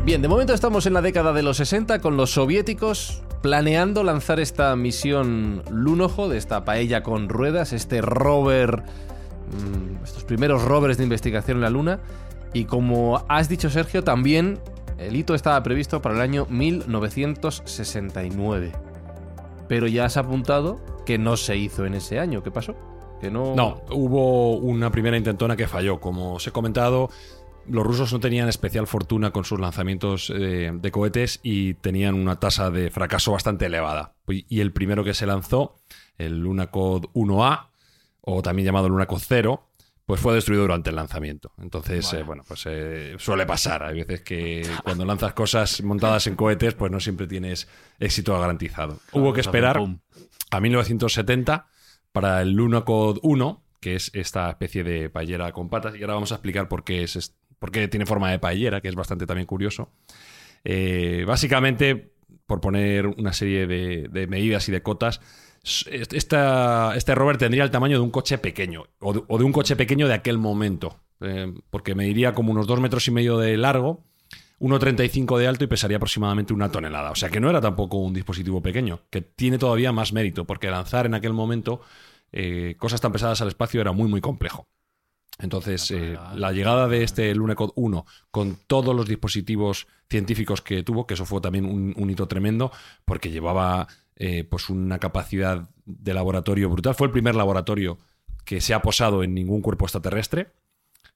[0.10, 4.40] Bien, de momento estamos en la década de los 60 con los soviéticos planeando lanzar
[4.40, 8.82] esta misión Lunojo de esta paella con ruedas, este rover,
[9.52, 12.00] mm, estos primeros rovers de investigación en la Luna.
[12.54, 14.58] Y como has dicho Sergio, también
[14.98, 18.72] el hito estaba previsto para el año 1969.
[19.68, 22.42] Pero ya has apuntado que no se hizo en ese año.
[22.42, 22.76] ¿Qué pasó?
[23.22, 23.54] Que no.
[23.54, 26.00] No, hubo una primera intentona que falló.
[26.00, 27.12] Como os he comentado,
[27.70, 32.40] los rusos no tenían especial fortuna con sus lanzamientos eh, de cohetes y tenían una
[32.40, 34.14] tasa de fracaso bastante elevada.
[34.28, 35.76] Y el primero que se lanzó,
[36.18, 37.68] el Lunacod 1A,
[38.22, 39.70] o también llamado Lunacod 0,
[40.06, 41.52] pues fue destruido durante el lanzamiento.
[41.62, 43.84] Entonces, eh, bueno, pues eh, suele pasar.
[43.84, 47.68] Hay veces que cuando lanzas cosas montadas en cohetes, pues no siempre tienes
[48.00, 49.00] éxito garantizado.
[49.12, 49.80] Hubo que esperar
[50.50, 51.68] a 1970
[52.12, 56.32] para el Lunacod 1, que es esta especie de paellera con patas, y ahora vamos
[56.32, 59.26] a explicar por qué, es, est- por qué tiene forma de paellera, que es bastante
[59.26, 59.92] también curioso.
[60.64, 62.14] Eh, básicamente,
[62.46, 65.22] por poner una serie de, de medidas y de cotas,
[65.64, 69.52] esta- este rover tendría el tamaño de un coche pequeño, o de, o de un
[69.52, 73.58] coche pequeño de aquel momento, eh, porque mediría como unos dos metros y medio de
[73.58, 74.04] largo,
[74.60, 77.12] 1,35 de alto y pesaría aproximadamente una tonelada.
[77.12, 80.70] O sea que no era tampoco un dispositivo pequeño, que tiene todavía más mérito, porque
[80.70, 81.82] lanzar en aquel momento
[82.32, 84.66] eh, cosas tan pesadas al espacio era muy, muy complejo.
[85.40, 91.08] Entonces, eh, la llegada de este Lunacod 1 con todos los dispositivos científicos que tuvo,
[91.08, 92.72] que eso fue también un, un hito tremendo,
[93.06, 96.96] porque llevaba eh, pues una capacidad de laboratorio brutal.
[96.96, 97.98] Fue el primer laboratorio
[98.44, 100.52] que se ha posado en ningún cuerpo extraterrestre.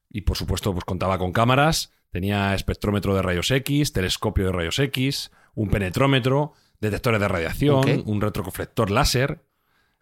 [0.09, 4.77] Y por supuesto, pues contaba con cámaras, Tenía espectrómetro de rayos X, telescopio de rayos
[4.77, 9.41] X, un penetrómetro, detectores de radiación, un retroreflector láser,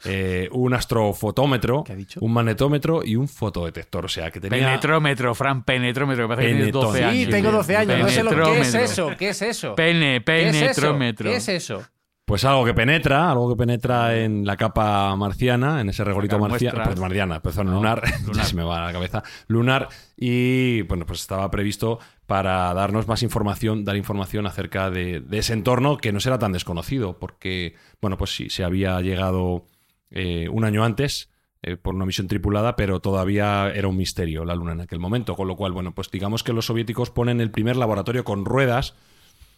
[0.05, 2.19] eh, un astrofotómetro, ¿Qué ha dicho?
[2.21, 4.05] un magnetómetro y un fotodetector.
[4.05, 4.65] O sea, que tenía...
[4.67, 6.27] Penetrómetro, Fran, penetrómetro.
[6.27, 7.09] Me parece que tienes 12 Penetón.
[7.09, 7.25] años.
[7.25, 7.99] Sí, tengo 12 años.
[7.99, 9.11] No sé lo ¿Qué es eso?
[9.17, 9.75] ¿Qué es eso?
[9.75, 10.63] Pene, ¿Qué es eso?
[10.63, 11.29] penetrómetro.
[11.29, 11.83] ¿Qué es eso?
[12.23, 16.77] Pues algo que penetra, algo que penetra en la capa marciana, en ese regolito marciano,
[16.77, 16.99] muestras.
[16.99, 18.45] marciana, perdón, No, lunar, ya lunar.
[18.45, 23.83] se me va la cabeza, lunar, y bueno, pues estaba previsto para darnos más información,
[23.83, 28.33] dar información acerca de, de ese entorno que no será tan desconocido, porque, bueno, pues
[28.33, 29.65] sí, se había llegado
[30.11, 31.29] eh, un año antes
[31.63, 35.35] eh, por una misión tripulada, pero todavía era un misterio la Luna en aquel momento,
[35.35, 38.95] con lo cual, bueno, pues digamos que los soviéticos ponen el primer laboratorio con ruedas,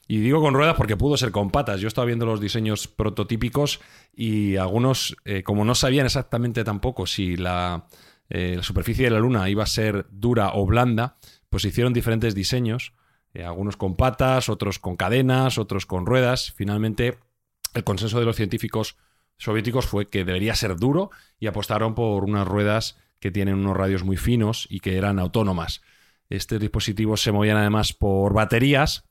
[0.05, 1.79] y digo con ruedas porque pudo ser con patas.
[1.79, 3.79] Yo estaba viendo los diseños prototípicos
[4.13, 7.87] y algunos, eh, como no sabían exactamente tampoco si la,
[8.61, 11.17] superficie de la Luna iba a ser dura o blanda,
[11.49, 12.93] pues hicieron diferentes diseños,
[13.35, 16.51] algunos con patas, otros con cadenas, otros con ruedas.
[16.51, 17.19] Finalmente,
[17.75, 18.97] el consenso de los científicos
[19.37, 24.03] soviéticos fue que debería ser duro y apostaron por unas ruedas que tienen unos radios
[24.03, 25.81] muy finos y que eran autónomas.
[26.29, 29.05] Estos dispositivos se movían además por baterías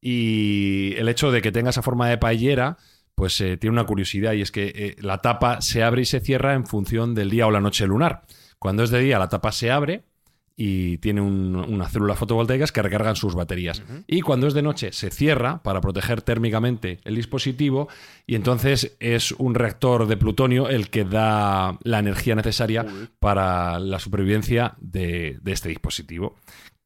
[0.00, 2.78] y el hecho de que tenga esa forma de paellera,
[3.14, 6.20] pues eh, tiene una curiosidad y es que eh, la tapa se abre y se
[6.20, 8.22] cierra en función del día o la noche lunar.
[8.58, 10.04] Cuando es de día, la tapa se abre
[10.56, 13.82] y tiene un- unas células fotovoltaicas que recargan sus baterías.
[14.06, 17.88] Y cuando es de noche, se cierra para proteger térmicamente el dispositivo
[18.26, 22.86] y entonces es un reactor de plutonio el que da la energía necesaria
[23.18, 26.36] para la supervivencia de, de este dispositivo.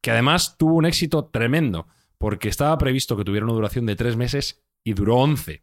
[0.01, 4.15] Que además tuvo un éxito tremendo porque estaba previsto que tuviera una duración de tres
[4.17, 5.61] meses y duró 11.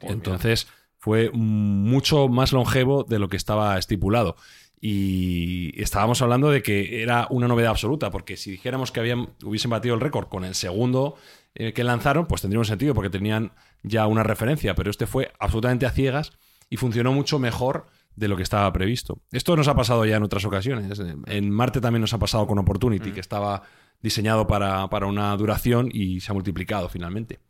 [0.00, 0.66] Entonces
[0.98, 4.36] fue mucho más longevo de lo que estaba estipulado.
[4.80, 9.70] Y estábamos hablando de que era una novedad absoluta, porque si dijéramos que habían, hubiesen
[9.70, 11.16] batido el récord con el segundo
[11.54, 15.32] eh, que lanzaron, pues tendría un sentido, porque tenían ya una referencia, pero este fue
[15.38, 16.32] absolutamente a ciegas
[16.68, 19.20] y funcionó mucho mejor de lo que estaba previsto.
[19.32, 21.00] Esto nos ha pasado ya en otras ocasiones.
[21.26, 23.62] En Marte también nos ha pasado con Opportunity, que estaba
[24.00, 27.40] diseñado para, para una duración y se ha multiplicado finalmente.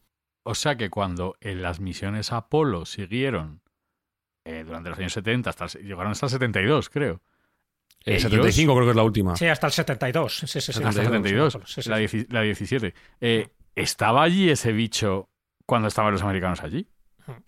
[0.45, 3.63] O sea que cuando en las misiones Apolo siguieron
[4.45, 7.21] eh, durante los años 70, hasta el- llegaron hasta el 72, creo.
[8.05, 9.37] El Ellos- 75 creo que es la última.
[9.37, 10.39] Sí, hasta el 72.
[10.39, 11.53] Sí, sí, sí, Hasta el 72.
[11.55, 12.95] 72, Sí, sí, la, la 17.
[13.21, 15.31] Eh, ¿Estaba allí ese bicho
[15.67, 16.87] cuando estaban los americanos allí?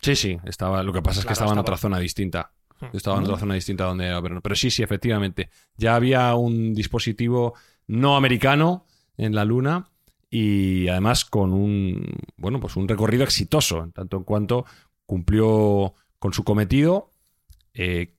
[0.01, 2.51] Sí, sí, estaba, lo que pasa es que Claro, estaba en otra zona distinta.
[2.79, 2.87] Hmm.
[2.93, 4.21] Estaba en otra zona distinta donde era.
[4.21, 5.49] Pero sí, sí, efectivamente.
[5.75, 7.53] Ya había un dispositivo
[7.85, 8.85] no americano
[9.17, 9.89] en la Luna
[10.29, 12.03] y además con un,
[12.35, 14.65] bueno, pues un recorrido exitoso, en tanto en cuanto
[15.05, 17.11] cumplió con su cometido,
[17.73, 18.15] eh,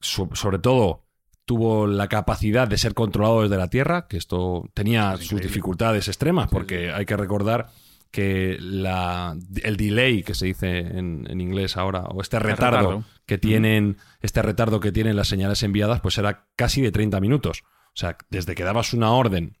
[0.00, 1.04] so- sobre todo
[1.44, 6.08] tuvo la capacidad de ser controlado desde la Tierra, que esto tenía Es sus dificultades
[6.08, 7.68] extremas, porque hay que recordar
[8.10, 13.04] que la, el delay que se dice en, en inglés ahora, o este retardo, retardo.
[13.26, 17.62] que tienen, este retardo que tienen las señales enviadas, pues era casi de 30 minutos.
[17.88, 19.56] O sea, desde que dabas una orden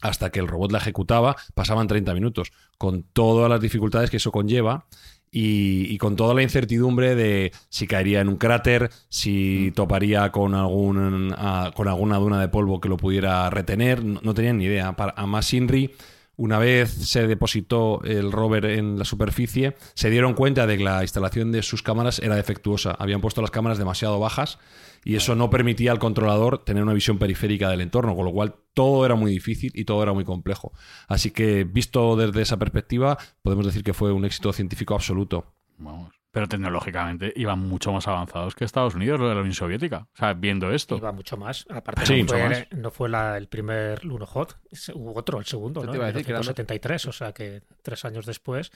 [0.00, 4.32] hasta que el robot la ejecutaba, pasaban 30 minutos, con todas las dificultades que eso
[4.32, 4.86] conlleva
[5.32, 10.54] y, y con toda la incertidumbre de si caería en un cráter, si toparía con,
[10.54, 14.66] algún, ah, con alguna duna de polvo que lo pudiera retener, no, no tenían ni
[14.66, 14.92] idea.
[14.94, 15.90] Para, a más Inri,
[16.36, 21.02] una vez se depositó el rover en la superficie, se dieron cuenta de que la
[21.02, 22.92] instalación de sus cámaras era defectuosa.
[22.98, 24.58] Habían puesto las cámaras demasiado bajas
[25.04, 28.54] y eso no permitía al controlador tener una visión periférica del entorno, con lo cual
[28.72, 30.72] todo era muy difícil y todo era muy complejo.
[31.08, 35.52] Así que, visto desde esa perspectiva, podemos decir que fue un éxito científico absoluto.
[35.78, 36.21] Vamos.
[36.32, 40.08] Pero tecnológicamente iban mucho más avanzados que Estados Unidos, lo de la Unión Soviética.
[40.14, 40.96] O sea, viendo esto.
[40.96, 41.66] Iba mucho más.
[41.68, 42.66] Aparte, Sí, no, mucho fue, más.
[42.72, 45.92] no fue la- el primer Lunohot, se- hubo otro, el segundo, ¿no?
[45.94, 48.72] En decir que eran 1973, o sea que tres años después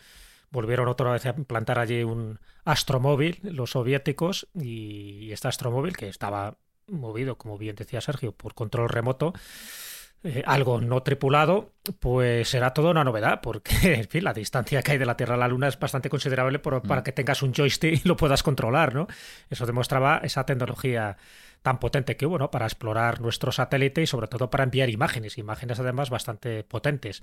[0.50, 6.08] volvieron otra vez a implantar allí un astromóvil, los soviéticos, y, y este astromóvil que
[6.08, 9.32] estaba movido, como bien decía Sergio, por control remoto,
[10.26, 14.92] eh, algo no tripulado, pues será toda una novedad, porque en fin, la distancia que
[14.92, 17.52] hay de la Tierra a la Luna es bastante considerable por- para que tengas un
[17.54, 19.06] joystick y lo puedas controlar, ¿no?
[19.50, 21.16] Eso demostraba esa tecnología
[21.62, 22.50] tan potente que hubo, ¿no?
[22.50, 27.22] Para explorar nuestro satélite y sobre todo para enviar imágenes, imágenes además bastante potentes.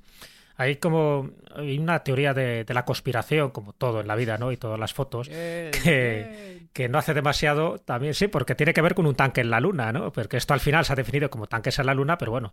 [0.55, 4.51] Hay como hay una teoría de, de la conspiración, como todo en la vida, ¿no?
[4.51, 8.95] Y todas las fotos, que, que no hace demasiado también, sí, porque tiene que ver
[8.95, 10.11] con un tanque en la Luna, ¿no?
[10.11, 12.51] Porque esto al final se ha definido como tanques en la Luna, pero bueno,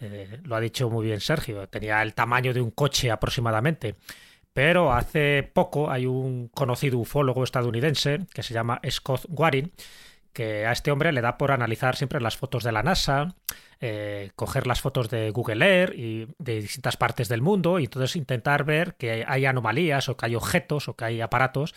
[0.00, 3.96] eh, lo ha dicho muy bien Sergio, tenía el tamaño de un coche aproximadamente.
[4.52, 9.70] Pero hace poco hay un conocido ufólogo estadounidense que se llama Scott Waring,
[10.32, 13.34] que a este hombre le da por analizar siempre las fotos de la NASA,
[13.80, 18.16] eh, coger las fotos de Google Earth y de distintas partes del mundo y entonces
[18.16, 21.74] intentar ver que hay anomalías o que hay objetos o que hay aparatos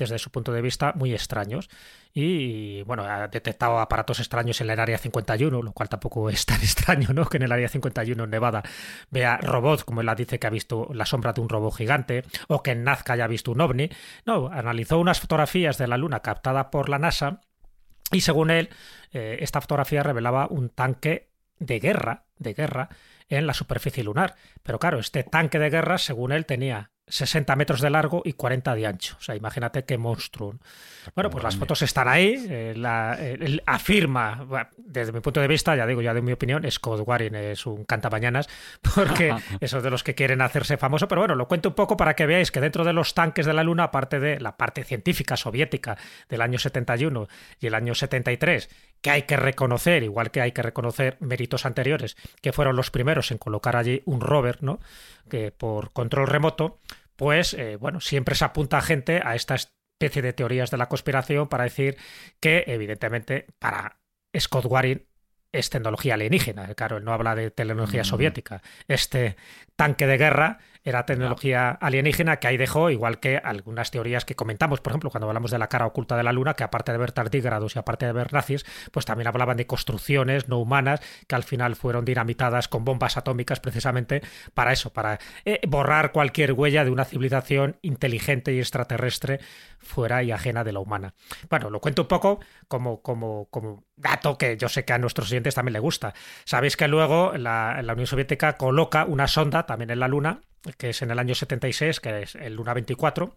[0.00, 1.68] desde su punto de vista muy extraños.
[2.12, 6.60] Y bueno, ha detectado aparatos extraños en el área 51, lo cual tampoco es tan
[6.62, 7.26] extraño, ¿no?
[7.26, 8.62] Que en el área 51 en Nevada
[9.10, 12.62] vea robots, como él dice que ha visto la sombra de un robot gigante, o
[12.62, 13.90] que en Nazca haya visto un ovni.
[14.26, 17.40] No, analizó unas fotografías de la Luna captada por la NASA
[18.12, 18.70] y según él,
[19.12, 22.88] eh, esta fotografía revelaba un tanque de guerra, de guerra,
[23.28, 24.34] en la superficie lunar.
[24.62, 28.74] Pero claro, este tanque de guerra, según él, tenía 60 metros de largo y 40
[28.74, 29.16] de ancho.
[29.18, 30.54] O sea, imagínate qué monstruo.
[31.14, 32.46] Bueno, pues las fotos están ahí.
[32.48, 33.18] Eh, la,
[33.66, 37.66] afirma, desde mi punto de vista, ya digo, ya de mi opinión, Scott Waring es
[37.66, 38.48] un cantamañanas,
[38.94, 41.08] porque esos de los que quieren hacerse famoso.
[41.08, 43.54] Pero bueno, lo cuento un poco para que veáis que dentro de los tanques de
[43.54, 45.96] la Luna, aparte de la parte científica soviética
[46.28, 48.68] del año 71 y el año 73,
[49.00, 53.30] que hay que reconocer, igual que hay que reconocer méritos anteriores, que fueron los primeros
[53.30, 54.80] en colocar allí un rover, ¿no?
[55.28, 56.80] Que por control remoto,
[57.16, 60.88] pues eh, bueno, siempre se apunta a gente a esta especie de teorías de la
[60.88, 61.96] conspiración para decir
[62.40, 64.00] que, evidentemente, para
[64.38, 65.06] Scott Waring
[65.52, 66.72] es tecnología alienígena.
[66.74, 68.06] Claro, él no habla de tecnología mm.
[68.06, 68.62] soviética.
[68.88, 69.36] Este
[69.76, 74.80] tanque de guerra era tecnología alienígena que ahí dejó, igual que algunas teorías que comentamos,
[74.80, 77.12] por ejemplo, cuando hablamos de la cara oculta de la Luna, que aparte de ver
[77.12, 81.42] tardígrados y aparte de ver nazis, pues también hablaban de construcciones no humanas que al
[81.42, 84.22] final fueron dinamitadas con bombas atómicas precisamente
[84.54, 89.40] para eso, para eh, borrar cualquier huella de una civilización inteligente y extraterrestre
[89.78, 91.14] fuera y ajena de la humana.
[91.48, 95.30] Bueno, lo cuento un poco como, como, como dato que yo sé que a nuestros
[95.30, 96.14] oyentes también le gusta.
[96.44, 100.40] Sabéis que luego la, la Unión Soviética coloca una sonda también en la Luna
[100.76, 103.36] que es en el año 76, que es el Luna 24,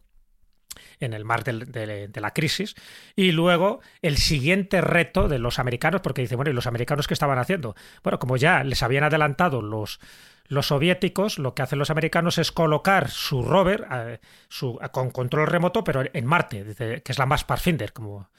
[1.00, 2.76] en el mar de, la crisis.
[3.16, 7.14] Y luego el siguiente reto de los americanos, porque dice, bueno, ¿y los americanos qué
[7.14, 7.76] estaban haciendo?
[8.04, 10.00] Bueno, como ya les habían adelantado los,
[10.48, 15.48] los soviéticos, lo que hacen los americanos es colocar su rover eh, su, con control
[15.48, 18.30] remoto, pero en Marte, que es la más Pathfinder, como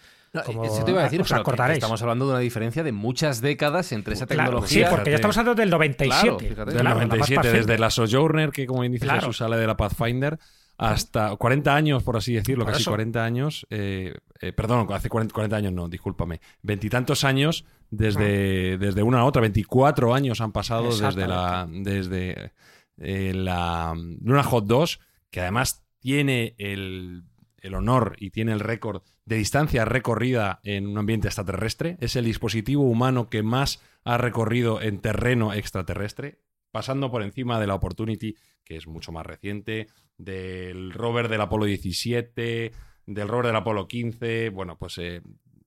[0.42, 4.27] como te iba a decir, estamos hablando de una diferencia de muchas décadas entre esa
[4.27, 4.88] tecnología.
[4.88, 6.55] sí, porque ya estamos hablando del 97.
[6.66, 10.38] del 97, desde la Sojourner, que como dice Jesús sale de la Pathfinder,
[10.77, 15.73] hasta 40 años, por así decirlo, casi 40 años, eh, eh, perdón, hace 40, años
[15.73, 21.68] no, discúlpame, veintitantos años desde, desde una a otra, 24 años han pasado desde la,
[21.70, 22.53] desde
[22.99, 27.23] eh, la Luna Hot 2, que además tiene el
[27.64, 31.96] el honor y tiene el récord de distancia recorrida en un ambiente extraterrestre.
[32.00, 37.66] Es el dispositivo humano que más ha recorrido en terreno extraterrestre, pasando por encima de
[37.66, 42.72] la Opportunity, que es mucho más reciente, del rover del Apolo 17,
[43.06, 44.50] del rover del Apolo 15.
[44.50, 45.22] Bueno, pues eh,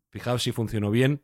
[0.10, 1.24] fijaos si funcionó bien,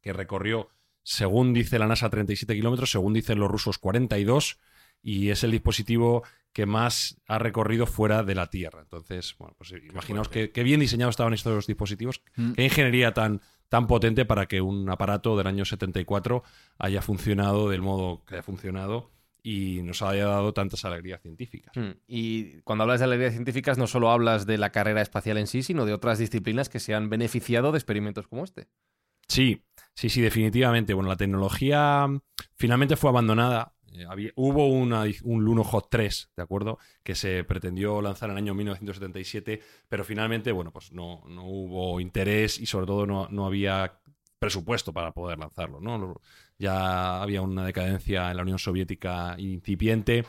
[0.00, 0.68] que recorrió,
[1.02, 4.58] según dice la NASA, 37 kilómetros, según dicen los rusos, 42
[5.02, 8.80] y es el dispositivo que más ha recorrido fuera de la Tierra.
[8.82, 12.52] Entonces, bueno, pues imaginaos qué, bien diseñados estaban estos dispositivos, mm.
[12.52, 16.42] qué ingeniería tan, tan potente para que un aparato del año 74
[16.78, 19.10] haya funcionado del modo que haya funcionado
[19.42, 21.74] y nos haya dado tantas alegrías científicas.
[21.76, 21.98] Mm.
[22.06, 25.62] Y cuando hablas de alegrías científicas no solo hablas de la carrera espacial en sí,
[25.62, 28.68] sino de otras disciplinas que se han beneficiado de experimentos como este.
[29.26, 29.62] Sí,
[29.94, 30.94] sí, sí, definitivamente.
[30.94, 32.06] Bueno, la tecnología
[32.54, 36.78] finalmente fue abandonada eh, hubo una, un Luno Hot 3, ¿de acuerdo?
[37.02, 42.00] Que se pretendió lanzar en el año 1977, pero finalmente, bueno, pues no, no hubo
[42.00, 44.00] interés y sobre todo no, no, había
[44.38, 46.20] presupuesto para poder lanzarlo, ¿no?
[46.58, 50.24] Ya había una decadencia en la Unión Soviética incipiente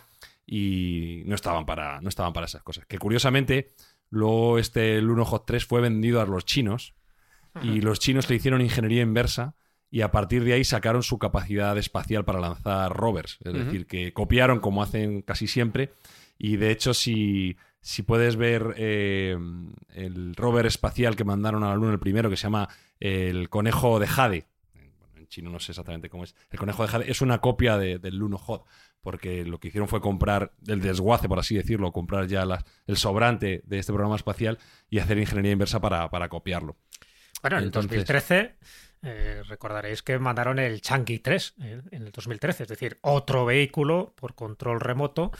[0.46, 2.86] y no estaban para, no estaban para esas cosas.
[2.86, 3.74] Que curiosamente,
[4.10, 6.96] luego este Luno Hot 3 fue vendido a los chinos
[7.62, 9.56] y los chinos le hicieron ingeniería inversa
[9.94, 13.38] y a partir de ahí sacaron su capacidad espacial para lanzar rovers.
[13.44, 15.94] Es decir, que copiaron como hacen casi siempre.
[16.40, 19.38] Y de hecho, si, si puedes ver eh,
[19.90, 24.00] el rover espacial que mandaron a la Luna, el primero, que se llama el conejo
[24.00, 24.48] de Jade.
[25.16, 26.34] En chino no sé exactamente cómo es.
[26.50, 28.66] El conejo de Jade es una copia del Luno Hot
[29.04, 32.48] porque lo que hicieron fue comprar el desguace, por así decirlo, comprar ya
[32.88, 34.58] el sobrante de este programa espacial
[34.90, 36.78] y hacer ingeniería inversa para, copiarlo.
[37.44, 38.56] Bueno, en 2013
[39.02, 44.14] eh, recordaréis que mandaron el Changi 3 eh, en el 2013, es decir, otro vehículo
[44.16, 45.32] por control remoto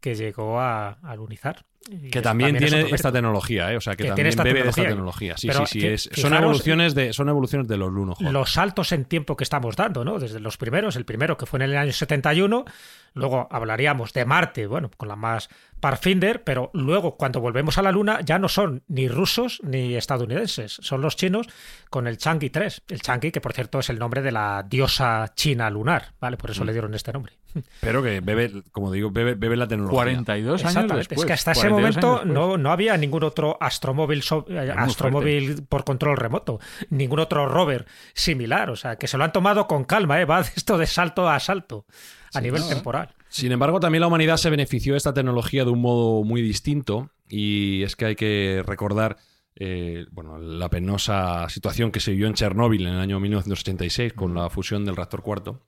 [0.00, 1.64] que llegó a, alunizar.
[1.64, 1.73] Y
[2.10, 3.76] Que también tiene esta tecnología, ¿eh?
[3.76, 5.36] O sea, que, Que también tiene esta bebe de esta tecnología.
[5.36, 5.86] Sí, Pero sí, sí.
[5.86, 8.32] es- son, evoluciones de, son evoluciones de los Luno Hot.
[8.32, 10.18] los saltos en tiempo que estamos dando, ¿no?
[10.18, 12.64] Desde los primeros, el primero que fue en el año 71,
[13.12, 17.92] luego hablaríamos de Marte, bueno, con la más Pathfinder, pero luego cuando volvemos a la
[17.92, 21.46] Luna ya no son ni rusos ni estadounidenses, son los chinos
[21.90, 25.32] con el Chang'e 3, el Chang'e que por cierto es el nombre de la diosa
[25.36, 26.38] china lunar, ¿vale?
[26.38, 26.52] Por Mm.
[26.52, 27.34] eso le dieron este nombre.
[27.80, 29.94] Pero que bebe, como digo, bebe, bebe la tecnología.
[29.96, 31.20] 42 años Exactamente, después.
[31.20, 34.46] es que hasta ese 42 momento años no, no había ningún otro astromóvil, so-
[34.76, 36.60] astromóvil por control remoto,
[36.90, 40.24] ningún otro rover similar, o sea, que se lo han tomado con calma, ¿eh?
[40.24, 41.86] va de esto de salto a salto
[42.32, 43.14] a nivel temporal.
[43.28, 47.10] Sin embargo, también la humanidad se benefició de esta tecnología de un modo muy distinto
[47.28, 49.16] y es que hay que recordar
[49.56, 54.34] eh, bueno, la penosa situación que se vivió en Chernóbil en el año 1986 con
[54.34, 55.60] la fusión del reactor cuarto.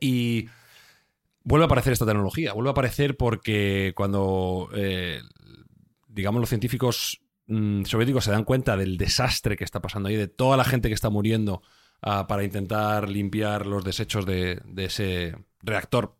[0.00, 0.48] Y
[1.42, 5.20] vuelve a aparecer esta tecnología, vuelve a aparecer porque cuando, eh,
[6.08, 10.28] digamos, los científicos mm, soviéticos se dan cuenta del desastre que está pasando ahí, de
[10.28, 11.62] toda la gente que está muriendo
[12.02, 16.16] ah, para intentar limpiar los desechos de, de ese reactor,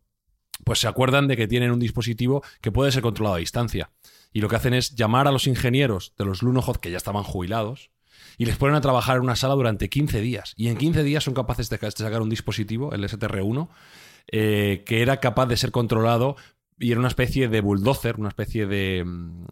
[0.65, 3.91] pues se acuerdan de que tienen un dispositivo que puede ser controlado a distancia.
[4.33, 7.25] Y lo que hacen es llamar a los ingenieros de los Lunohod, que ya estaban
[7.25, 7.91] jubilados,
[8.39, 10.55] y les ponen a trabajar en una sala durante 15 días.
[10.57, 13.69] Y en 15 días son capaces de sacar un dispositivo, el STR-1,
[14.33, 16.37] eh, que era capaz de ser controlado
[16.79, 19.45] y era una especie de bulldozer, una especie de, mm,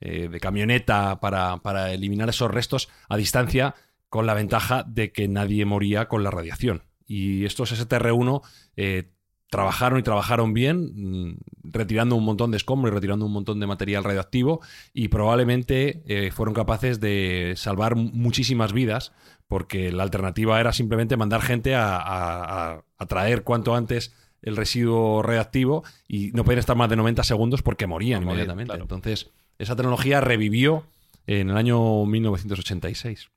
[0.00, 3.74] eh, de camioneta para, para eliminar esos restos a distancia
[4.08, 6.82] con la ventaja de que nadie moría con la radiación.
[7.06, 8.42] Y estos STR-1
[8.76, 9.10] eh,
[9.50, 10.92] trabajaron y trabajaron bien,
[11.30, 14.60] mm, retirando un montón de escombros y retirando un montón de material radioactivo
[14.92, 19.12] y probablemente fueron capaces de salvar mu- muchísimas vidas
[19.48, 24.56] porque la alternativa era simplemente mandar gente a, a- a- a traer cuanto antes el
[24.56, 28.68] residuo radioactivo y no podían estar más de 90 segundos porque morían inmediatamente.
[28.68, 28.82] claro.
[28.84, 30.84] Entonces, esa tecnología revivió
[31.26, 33.30] en el año 1986.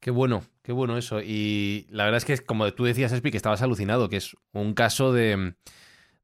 [0.00, 1.20] Qué bueno, qué bueno eso.
[1.22, 4.74] Y la verdad es que, como tú decías, Espi, que estabas alucinado, que es un
[4.74, 5.54] caso de,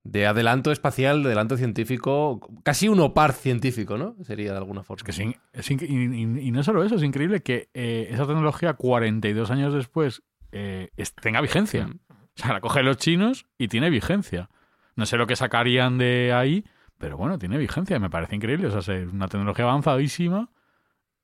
[0.04, 4.14] de adelanto espacial, de adelanto científico, casi un opar científico, ¿no?
[4.22, 4.98] Sería de alguna forma.
[4.98, 8.74] Es que es y, y- y no solo eso, es increíble que eh, esa tecnología
[8.74, 10.90] 42 años después eh,
[11.22, 11.86] tenga vigencia.
[11.88, 11.98] Mm.
[12.10, 14.50] O sea, la cogen los chinos y tiene vigencia.
[14.96, 16.64] No sé lo que sacarían de ahí,
[16.98, 17.98] pero bueno, tiene vigencia.
[17.98, 18.66] Me parece increíble.
[18.68, 20.50] O sea, es una tecnología avanzadísima,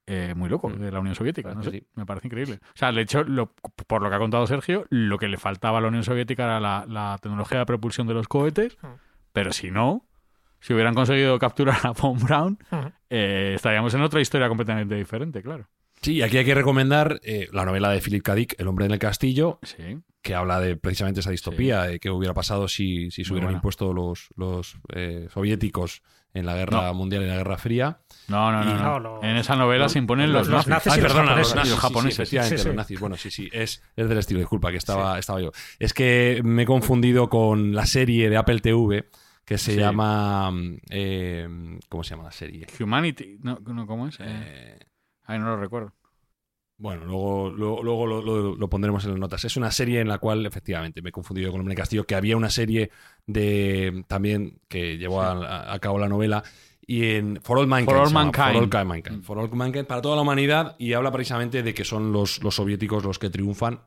[0.06, 0.78] eh, muy loco, Mm.
[0.80, 1.54] de la Unión Soviética.
[1.54, 1.86] No sé, sí.
[1.94, 2.58] me parece increíble.
[2.62, 3.52] O sea, de hecho, lo-
[3.86, 6.60] por lo que ha contado Sergio, lo que le faltaba a la Unión Soviética era
[6.60, 8.86] la, la tecnología de propulsión de los cohetes, Mm.
[9.32, 10.06] pero si no,
[10.60, 12.92] si hubieran conseguido capturar a Von Braun, Ujú.
[13.08, 15.68] eh, estaríamos en otra historia completamente diferente, claro.
[16.02, 18.34] Sí, aquí hay que recomendar eh, la novela de Philip K.
[18.34, 19.98] Dick, El hombre en el castillo, Sí.
[20.22, 23.92] Que habla de precisamente esa distopía, eh, que hubiera pasado si, si se hubieran impuesto
[23.94, 26.02] los, los eh, soviéticos
[26.34, 26.94] en la guerra No.
[26.94, 28.00] mundial y la guerra fría.
[28.28, 28.70] No, no, no.
[28.70, 28.82] Y- no.
[28.82, 30.86] No, los- En esa novela se imponen los- los, los nazis.
[30.86, 31.54] nazis y los perdona, japoneses.
[31.56, 32.68] los sí, sí, japoneses, sí, efectivamente, sí, sí.
[32.68, 33.00] los nazis.
[33.00, 35.50] Bueno, sí, sí, es, es del estilo, disculpa, que estaba, estaba yo.
[35.78, 39.08] Es que me he confundido con la serie de Apple TV
[39.44, 39.78] que se Sí.
[39.80, 40.50] llama...
[40.52, 41.48] mm, eh,
[41.88, 42.66] ¿Cómo se llama la serie?
[42.78, 43.38] Humanity.
[43.42, 44.16] No, no, ¿Cómo es?
[44.20, 44.78] Eh,
[45.24, 45.94] ay, no lo recuerdo.
[46.82, 49.44] Bueno, luego, luego, luego lo, lo- lo pondremos en las notas.
[49.44, 52.14] Es una serie en la cual, efectivamente, me he confundido con el Hombre Castillo, que
[52.14, 52.90] había una serie
[53.26, 56.42] de también que llevó a, a cabo la novela.
[56.86, 57.90] Y en For All Mankind.
[57.90, 58.70] For All llama, Mankind.
[58.72, 59.22] For All Mankind.
[59.22, 60.74] For All Mankind, para toda la humanidad.
[60.78, 63.80] Y habla precisamente de que son los, los soviéticos los que triunfan.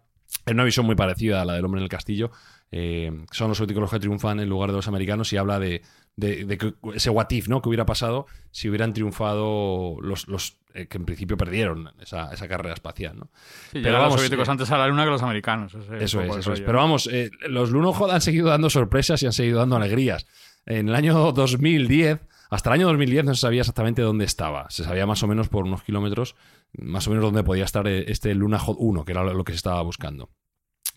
[0.46, 2.32] Es una visión muy parecida a la del Hombre en el Castillo.
[2.72, 5.82] Eh, son los soviéticos los que triunfan en lugar de los americanos y habla de,
[6.16, 7.62] de- ese what if, ¿no?
[7.62, 12.48] que hubiera pasado si hubieran triunfado los, los eh, que en principio perdieron esa, esa
[12.48, 13.18] carrera espacial.
[13.18, 13.30] ¿no?
[13.72, 15.74] Sí, Pero vamos, los soviéticos eh, antes a la luna que los americanos.
[15.74, 16.62] ese Eso es, eso es.
[16.62, 20.26] Pero vamos, eh, los Lunohod han seguido dando sorpresas y han seguido dando alegrías.
[20.66, 24.70] En el año 2010, hasta el año 2010 no se sabía exactamente dónde estaba.
[24.70, 26.36] Se sabía más o menos por unos kilómetros,
[26.78, 29.58] más o menos dónde podía estar eh, este Lunohod 1, que era lo que se
[29.58, 30.30] estaba buscando.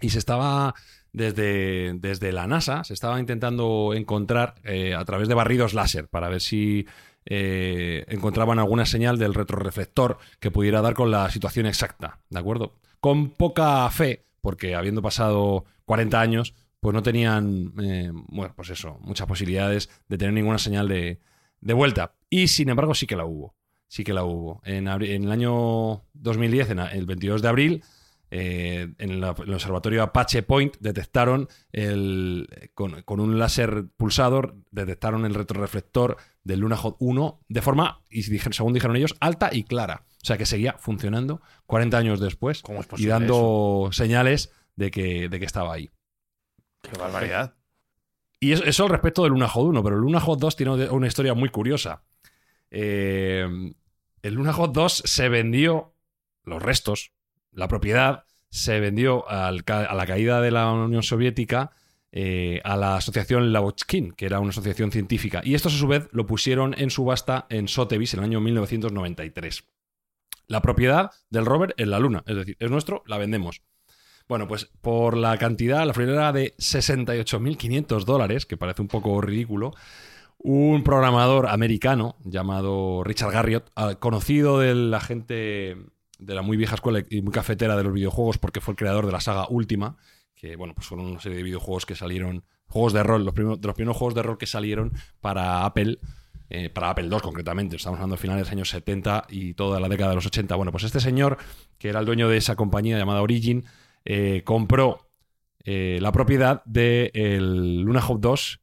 [0.01, 0.74] Y se estaba,
[1.12, 6.29] desde, desde la NASA, se estaba intentando encontrar eh, a través de barridos láser para
[6.29, 6.87] ver si
[7.27, 12.74] eh, encontraban alguna señal del retroreflector que pudiera dar con la situación exacta, ¿de acuerdo?
[13.01, 18.99] Con poca fe, porque habiendo pasado 40 años, pues no tenían, eh, bueno, pues eso,
[19.01, 21.18] muchas posibilidades de tener ninguna señal de,
[21.61, 22.14] de vuelta.
[22.31, 23.57] Y sin embargo sí que la hubo,
[23.89, 24.61] sí que la hubo.
[24.64, 27.85] En, el año 2010, en el 22 de abril,
[28.31, 35.24] eh, en, la- el observatorio Apache Point detectaron el, con, con un láser pulsador, detectaron
[35.24, 36.16] el retroreflector
[36.47, 40.05] del Lunohod 1 de forma, y según dijeron ellos, alta y clara.
[40.22, 45.28] O sea que seguía funcionando 40 años después ¿Cómo es y dando señales de que,
[45.28, 45.90] de que estaba ahí.
[46.82, 47.55] Qué barbaridad.
[48.40, 51.34] Y eso, eso al respecto del Lunohod 1, pero el Lunohod 2 tiene una historia
[51.34, 52.03] muy curiosa.
[52.70, 53.47] eh,
[54.26, 55.94] el Luna Hot 2 se vendió,
[56.42, 57.12] los restos,
[57.53, 61.70] la propiedad, se vendió al a la caída de la Unión Soviética
[62.12, 65.42] eh, a la asociación Lavochkin, que era una asociación científica.
[65.44, 69.64] Y estos a su vez lo pusieron en subasta en Sotheby's en el año 1993.
[70.48, 73.62] La propiedad del rover en la Luna, es decir, es nuestro, la vendemos.
[74.28, 79.72] Bueno, pues por la cantidad, la fronera de 68.500 dólares, que parece un poco ridículo,
[80.38, 85.76] un programador americano llamado Richard Garriott, ah, conocido de la gente
[86.18, 89.07] de la muy vieja escuela y muy cafetera de los videojuegos porque fue el creador
[89.07, 89.96] de la saga Última,
[90.37, 93.61] que bueno, pues fueron una serie de videojuegos que salieron, juegos de rol, los primeros,
[93.61, 95.99] de los primeros juegos de rol que salieron para Apple,
[96.51, 99.80] eh, para Apple II concretamente, estamos hablando de finales de los años 70 y toda
[99.80, 100.55] la década de los 80.
[100.55, 101.39] Bueno, pues este señor,
[101.78, 103.64] que era el dueño de esa compañía llamada Origin,
[104.05, 105.09] eh, compró
[105.64, 108.61] eh, la propiedad del Luna Hub 2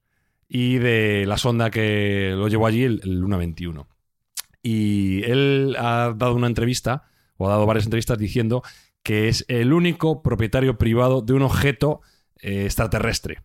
[0.48, 3.88] y de la sonda que lo llevó allí, el, el Luna 21.
[4.62, 7.04] Y él ha dado una entrevista,
[7.36, 8.62] o ha dado varias entrevistas diciendo
[9.04, 12.02] que es el único propietario privado de un objeto
[12.42, 13.42] eh, extraterrestre.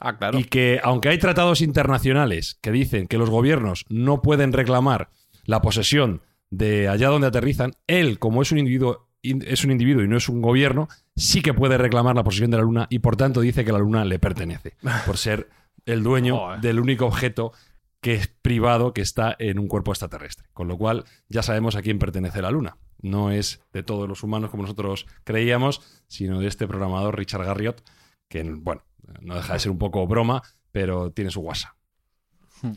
[0.00, 0.38] Ah, claro.
[0.38, 5.10] Y que aunque hay tratados internacionales que dicen que los gobiernos no pueden reclamar
[5.44, 10.02] la posesión de allá donde aterrizan, él, como es un individuo, in- es un individuo
[10.02, 13.00] y no es un gobierno, sí que puede reclamar la posesión de la luna y
[13.00, 14.74] por tanto dice que la luna le pertenece,
[15.06, 15.48] por ser
[15.86, 17.52] el dueño del único objeto
[18.00, 20.46] que es privado que está en un cuerpo extraterrestre.
[20.54, 22.76] Con lo cual ya sabemos a quién pertenece la luna.
[23.02, 27.82] No es de todos los humanos como nosotros creíamos, sino de este programador Richard Garriott,
[28.28, 28.84] que, bueno,
[29.20, 30.42] no deja de ser un poco broma,
[30.72, 31.76] pero tiene su guasa.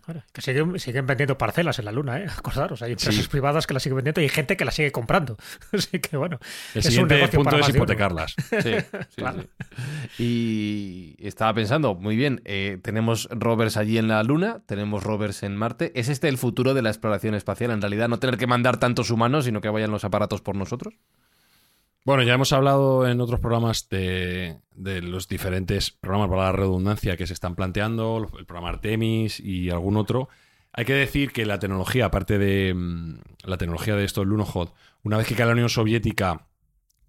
[0.05, 2.25] Claro, que siguen, siguen vendiendo parcelas en la luna, ¿eh?
[2.37, 3.27] Acordaros, hay empresas Sí.
[3.29, 5.37] privadas que las siguen vendiendo y hay gente que las sigue comprando.
[5.73, 6.39] Así que bueno,
[6.73, 8.35] El es un negocio punto para es hipotecarlas.
[8.49, 9.43] Sí, sí, Claro.
[10.17, 11.15] sí.
[11.17, 15.55] Y estaba pensando, muy bien, eh, tenemos rovers allí en la Luna, tenemos rovers en
[15.55, 15.91] Marte.
[15.95, 17.71] ¿Es este el futuro de la exploración espacial?
[17.71, 20.93] En realidad, no tener que mandar tantos humanos, sino que vayan los aparatos por nosotros.
[22.05, 27.15] Bueno, ya hemos hablado en otros programas de, de los diferentes programas para la redundancia
[27.15, 30.27] que se están planteando, el programa Artemis y algún otro.
[30.73, 34.69] Hay que decir que la tecnología, aparte de mm, la tecnología de esto, el Lunohod,
[35.03, 36.47] una vez que cae la Unión Soviética,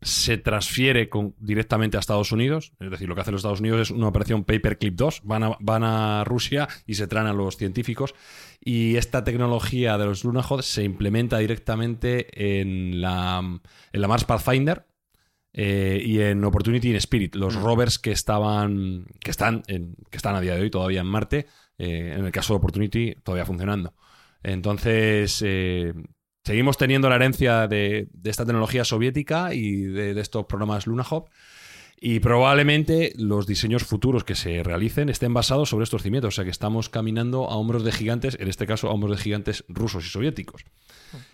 [0.05, 2.73] se transfiere con- directamente a Estados Unidos.
[2.79, 5.23] Es decir, lo que hacen los Estados Unidos es una operación Paperclip 2.
[5.25, 8.15] Van a, van a Rusia y se traen a los científicos.
[8.61, 13.39] Y esta tecnología de los Lunohod se implementa directamente en la,
[13.93, 14.87] en la Mars Pathfinder
[15.53, 20.35] eh, y en Opportunity en Spirit, los rovers que estaban que están en- que están
[20.35, 21.47] a día de hoy todavía en Marte,
[21.79, 23.95] eh, en el caso de Opportunity todavía funcionando.
[24.43, 25.95] Entonces eh,
[26.45, 31.29] seguimos teniendo la herencia de, de esta tecnología soviética y de, de estos programas LunaHop.
[32.01, 36.35] Y probablemente los diseños futuros que se realicen estén basados sobre estos cimientos.
[36.35, 39.23] O sea que estamos caminando a hombros de gigantes, en este caso a hombros de
[39.23, 40.65] gigantes rusos y soviéticos.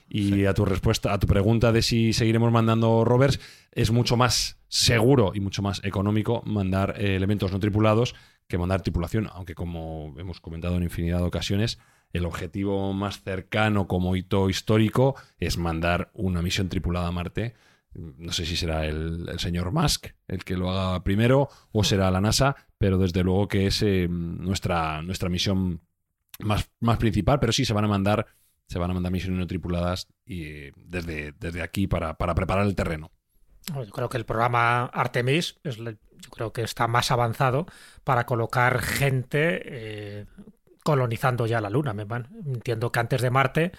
[0.08, 3.40] Y a tu respuesta, a tu pregunta de si seguiremos mandando rovers,
[3.72, 8.14] es mucho más seguro y mucho más económico mandar eh, elementos no tripulados
[8.46, 9.28] que mandar tripulación.
[9.32, 11.78] Aunque como hemos comentado en infinidad de ocasiones,
[12.12, 17.54] el objetivo más cercano como hito histórico es mandar una misión tripulada a Marte.
[17.94, 22.20] No sé si será el, señor Musk el que lo haga primero o será la
[22.20, 25.80] NASA, pero desde luego que es eh, nuestra, nuestra misión
[26.38, 28.26] más, más principal, pero sí se van a mandar
[28.70, 32.64] se van a mandar misiones no tripuladas y eh, desde, desde aquí para, para preparar
[32.66, 33.10] el terreno.
[33.74, 37.66] Yo creo que el programa Artemis es, yo creo que está más avanzado
[38.04, 40.26] para colocar gente eh,
[40.82, 41.94] colonizando ya la Luna.
[42.44, 43.72] Entiendo que antes de Marte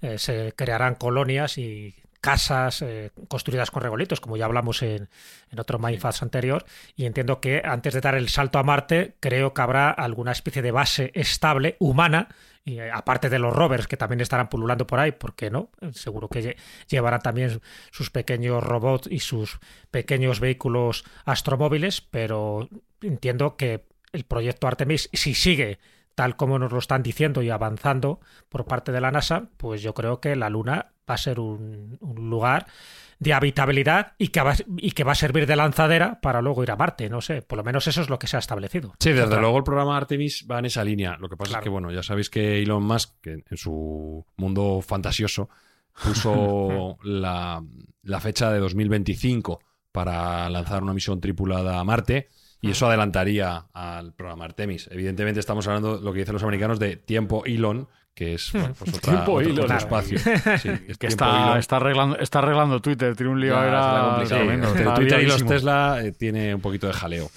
[0.00, 5.08] eh, se crearán colonias y casas eh, construidas con regolitos, como ya hablamos en,
[5.50, 6.64] en otro Mindfast anterior.
[6.96, 10.62] Y entiendo que antes de dar el salto a Marte, creo que habrá alguna especie
[10.62, 12.28] de base estable, humana,
[12.64, 15.70] y eh, aparte de los rovers que también estarán pululando por ahí, ¿por qué no?
[15.92, 16.56] Seguro que lle-
[16.88, 17.60] llevarán también
[17.92, 19.60] sus pequeños robots y sus
[19.92, 22.68] pequeños vehículos astromóviles, pero
[23.02, 25.78] entiendo que el proyecto Artemis, si sigue
[26.16, 29.94] tal como nos lo están diciendo y avanzando por parte de la NASA, pues yo
[29.94, 32.66] creo que la Luna va a ser un, un lugar
[33.18, 36.70] de habitabilidad y que, va, y que va a servir de lanzadera para luego ir
[36.70, 38.92] a Marte, no sé, por lo menos eso es lo que se ha establecido.
[38.98, 41.16] Sí, desde luego el programa Artemis va en esa línea.
[41.20, 41.60] Lo que pasa Claro.
[41.60, 45.48] es que, bueno, ya sabéis que Elon Musk, que en su mundo fantasioso,
[46.02, 47.62] puso la,
[48.02, 49.60] la fecha de 2025
[49.92, 52.28] para lanzar una misión tripulada a Marte.
[52.60, 54.88] Y eso adelantaría al programa Artemis.
[54.90, 58.74] Evidentemente estamos hablando de lo que dicen los americanos de tiempo Elon, que es bueno,
[58.78, 59.64] pues otra, Tiempo otro, Elon.
[59.64, 60.18] otro espacio.
[60.58, 64.24] Sí, es Que está, está, arreglando, está arreglando Twitter, tiene un lío ahora
[64.94, 65.44] Twitter y los.
[65.44, 67.30] Tesla eh, tiene un poquito de jaleo.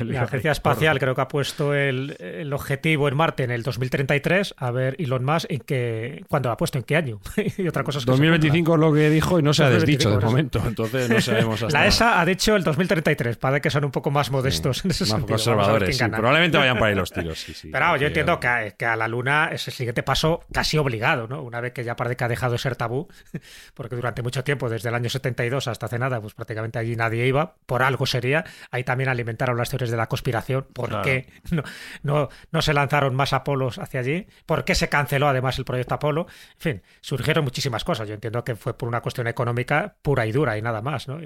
[0.00, 4.54] La Agencia Espacial creo que ha puesto el, el, objetivo en Marte en el 2033.
[4.56, 6.78] A ver, Elon Musk, ¿en qué, ¿cuándo lo ha puesto?
[6.78, 7.20] ¿En qué año?
[7.58, 10.10] y otra cosa es que 2025 es lo que dijo y no se ha desdicho
[10.10, 10.62] de momento.
[10.66, 13.36] Entonces no sabemos hasta La ESA ha dicho el 2033.
[13.36, 15.28] Parece que son un poco más modestos en ese más sentido.
[15.28, 15.96] conservadores.
[15.96, 17.38] Sí, probablemente vayan para ahí los tiros.
[17.38, 20.40] Sí, sí, Pero yo entiendo que a, que a, la Luna es el siguiente paso
[20.52, 21.42] casi obligado, ¿no?
[21.42, 23.08] Una vez que ya parece que ha dejado de ser tabú,
[23.74, 27.26] porque durante mucho tiempo, desde el año 72 hasta hace nada, pues prácticamente allí nadie
[27.26, 27.54] iba.
[27.66, 28.44] Por algo sería.
[28.70, 31.04] Ahí también alimentaron las teorías de la conspiración ¿Por claro.
[31.04, 31.62] qué no,
[32.02, 34.26] no, no, se lanzaron más Apolos hacia allí?
[34.44, 36.26] ¿Por qué se canceló además el proyecto Apolo?
[36.54, 38.08] En fin, surgieron muchísimas cosas.
[38.08, 41.18] Yo entiendo que fue por una cuestión económica pura y dura y nada más, ¿no?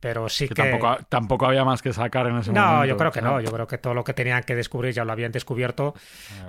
[0.00, 0.54] Pero sí que...
[0.54, 0.62] que...
[0.62, 2.78] Tampoco, tampoco, había más que sacar en ese no, momento.
[2.78, 3.40] No, yo creo que no.
[3.40, 5.94] Yo creo que todo lo que tenían que descubrir ya lo habían descubierto.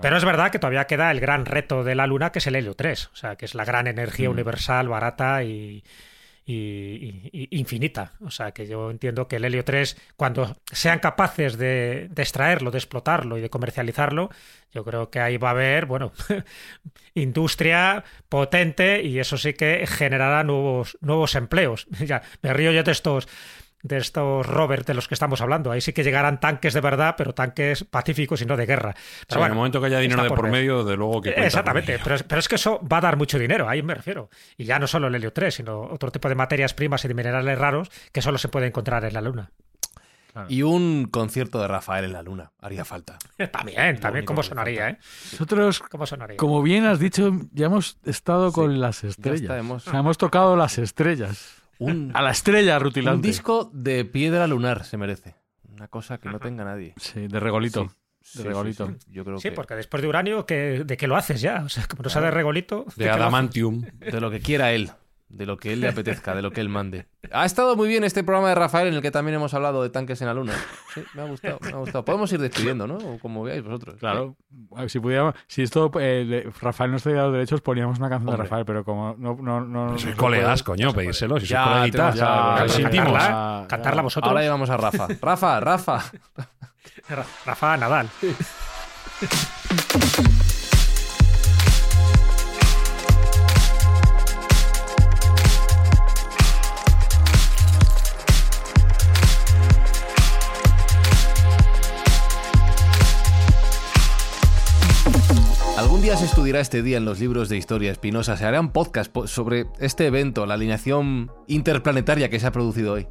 [0.01, 2.55] Pero es verdad que todavía queda el gran reto de la Luna, que es el
[2.55, 3.09] helio 3.
[3.13, 4.33] O sea, que es la gran energía mm.
[4.33, 5.83] universal, barata y
[6.45, 8.13] y, infinita.
[8.21, 12.71] O sea, que yo entiendo que el helio 3, cuando sean capaces de, de, extraerlo,
[12.71, 14.29] de explotarlo y de comercializarlo,
[14.73, 16.11] yo creo que ahí va a haber, bueno,
[17.13, 21.87] industria potente y eso sí que generará nuevos, nuevos empleos.
[22.05, 23.27] ya, me río yo de estos
[23.83, 25.71] de estos rovers de los que estamos hablando.
[25.71, 28.93] Ahí sí que llegarán tanques de verdad, pero tanques pacíficos y no de guerra.
[28.93, 31.21] Pero sí, bueno, en el momento que haya dinero de por, por medio, de luego
[31.21, 31.29] que...
[31.31, 34.29] Exactamente, pero es, pero es, que eso va a dar mucho dinero, ahí me refiero.
[34.57, 37.13] Y ya no solo el helio 3, sino otro tipo de materias primas y de
[37.13, 39.51] minerales raros que solo se puede encontrar en la Luna.
[40.31, 40.47] Claro.
[40.49, 43.19] Y un concierto de Rafael en la Luna haría falta.
[43.51, 44.97] También, también cómo sonaría, ¿eh?
[45.33, 46.37] Nosotros, ¿Cómo sonaría?
[46.37, 49.41] como bien has dicho, ya hemos estado sí, con las estrellas.
[49.41, 49.87] Está, hemos...
[49.87, 51.62] O sea, hemos tocado las estrellas.
[51.79, 53.15] Un, a la estrella rutilante.
[53.15, 55.35] Un disco de piedra lunar se merece.
[55.71, 56.93] Una cosa que no tenga nadie.
[56.97, 57.91] Sí, de regolito.
[58.21, 58.87] Sí, de regolito.
[58.87, 59.55] Sí, Yo creo sí que...
[59.55, 61.63] porque después de uranio, ¿de qué lo haces ya?
[61.63, 62.85] O sea, como no sea de regolito.
[62.95, 63.81] De adamantium.
[63.99, 64.91] De lo que quiera él.
[65.33, 67.07] De lo que él le apetezca, de lo que él mande.
[67.31, 69.89] Ha estado muy bien este programa de Rafael en el que también hemos hablado de
[69.89, 70.53] tanques en la luna.
[70.93, 72.05] Sí, me ha gustado, me ha gustado.
[72.05, 72.97] Podemos ir despidiendo, ¿no?
[72.97, 73.95] O como veáis vosotros.
[73.99, 74.35] Claro.
[74.87, 78.43] Si pudiéramos, si esto eh, Rafael nos cediera los derechos, poníamos una canción Hombre.
[78.43, 81.39] de Rafael, pero como no, no, no, sois no colegas, puede- coño, pedírselo.
[81.39, 83.13] Si sois Ya, coleguitas, ya- ya, ya- sentimos.
[83.13, 84.29] Cantarla, cantarla vosotros.
[84.29, 85.07] Ahora llevamos a Rafa.
[85.19, 86.03] Rafa, Rafa.
[87.09, 88.07] Ra- Rafa Nadal.
[88.21, 88.35] Algún
[106.43, 108.35] estudiará este día en los libros de historia espinosa.
[108.35, 113.07] Se harán podcast po- sobre este evento, la alineación interplanetaria que se ha producido hoy.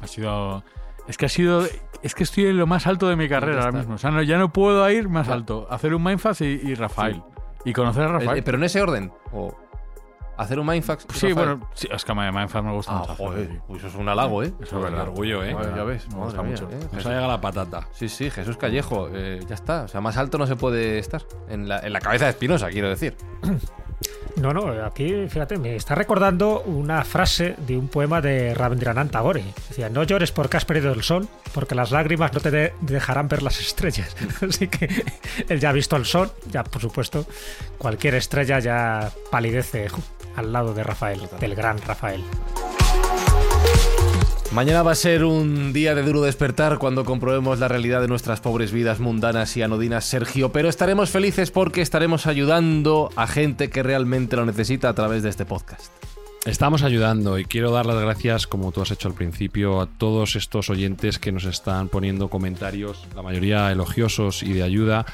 [0.00, 0.62] Ha sido.
[1.08, 1.64] Es que ha sido.
[2.02, 3.94] Es que estoy en lo más alto de mi carrera ahora mismo.
[3.94, 5.66] O sea, no, ya no puedo ir más alto.
[5.70, 7.22] Hacer un Mindfast y, y Rafael.
[7.64, 8.38] Y conocer a Rafael.
[8.40, 9.10] Eh, pero en ese orden.
[9.32, 9.56] O
[10.36, 11.06] hacer un mindfax.
[11.12, 11.34] sí, Rafael.
[11.34, 13.14] bueno, sí, es que Mindfast me gusta Ah, mucho.
[13.14, 13.60] joder.
[13.68, 14.52] Uy, eso es un halago, ¿eh?
[14.60, 15.02] Eso es verdad.
[15.08, 15.56] orgullo, ¿eh?
[15.60, 16.08] Ya, ya ves.
[16.08, 16.68] Me gusta mía, mucho.
[16.70, 16.78] ¿eh?
[16.92, 17.88] Nos ha llegado la patata.
[17.92, 19.08] Sí, sí, Jesús Callejo.
[19.12, 19.82] eh, ya está.
[19.84, 21.22] O sea, más alto no se puede estar.
[21.48, 23.16] En la, en la cabeza de Espinosa, quiero decir.
[24.36, 29.42] No, no, aquí, fíjate, me está recordando una frase de un poema de Rabindranath Tagore.
[29.70, 33.28] Decía, no llores porque has perdido el sol, porque las lágrimas no te de- dejarán
[33.28, 34.14] ver las estrellas.
[34.46, 34.88] Así que
[35.48, 37.24] él ya ha visto el sol, ya por supuesto,
[37.78, 39.88] cualquier estrella ya palidece
[40.36, 42.22] al lado de Rafael, del gran Rafael.
[44.56, 48.40] Mañana va a ser un día de duro despertar cuando comprobemos la realidad de nuestras
[48.40, 53.82] pobres vidas mundanas y anodinas, Sergio, pero estaremos felices porque estaremos ayudando a gente que
[53.82, 55.92] realmente lo necesita a través de este podcast.
[56.46, 60.36] Estamos ayudando y quiero dar las gracias, como tú has hecho al principio, a todos
[60.36, 65.04] estos oyentes que nos están poniendo comentarios, la mayoría elogiosos y de ayuda,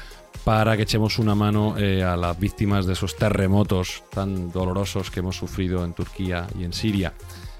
[0.45, 5.19] para que echemos una mano eh, a las víctimas de esos terremotos tan dolorosos que
[5.19, 7.11] hemos sufrido en Turquía y en Siria.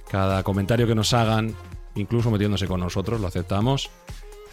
[0.09, 1.55] Cada comentario que nos hagan,
[1.95, 3.89] incluso metiéndose con nosotros, lo aceptamos.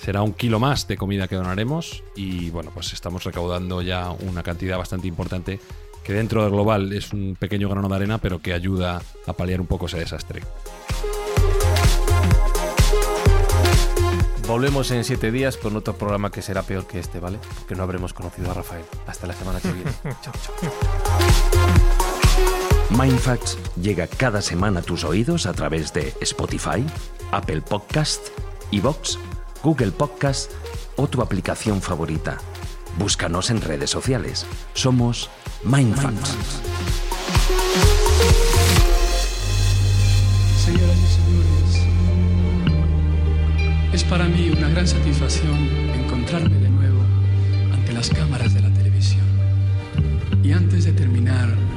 [0.01, 4.43] Será un kilo más de comida que donaremos y bueno, pues estamos recaudando ya una
[4.43, 5.61] cantidad bastante importante
[6.03, 9.61] que dentro del global es un pequeño grano de arena, pero que ayuda a paliar
[9.61, 10.43] un poco ese desastre.
[14.51, 17.39] Volvemos en siete días con otro programa que será peor que este, ¿vale?
[17.61, 18.85] Porque no habremos conocido a Rafael.
[19.07, 19.93] Hasta la semana que viene.
[20.23, 22.00] chao, chao.
[22.91, 26.85] Mindfacts llega cada semana a tus oídos a través de Spotify,
[27.31, 28.21] Apple Podcast,
[28.73, 29.17] Evox,
[29.63, 30.51] Google Podcast
[30.97, 32.39] o tu aplicación favorita.
[32.99, 34.45] Búscanos en redes sociales.
[34.75, 35.31] Somos
[35.63, 36.37] Mindfacts.
[40.65, 41.87] Señoras y señores,
[43.93, 45.57] es para mí una gran satisfacción
[45.95, 47.01] encontrarme de nuevo
[47.73, 49.27] ante las cámaras de la televisión.
[50.43, 51.70] Y antes de terminar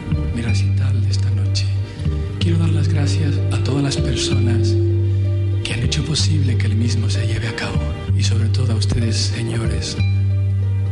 [2.93, 4.75] gracias a todas las personas
[5.63, 7.79] que han hecho posible que el mismo se lleve a cabo
[8.15, 9.97] y sobre todo a ustedes, señores,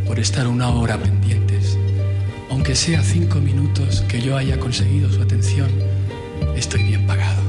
[0.08, 1.78] por estar una hora pendientes.
[2.50, 5.70] Aunque sea cinco minutos que yo haya conseguido su atención,
[6.56, 7.41] estoy bien pagado.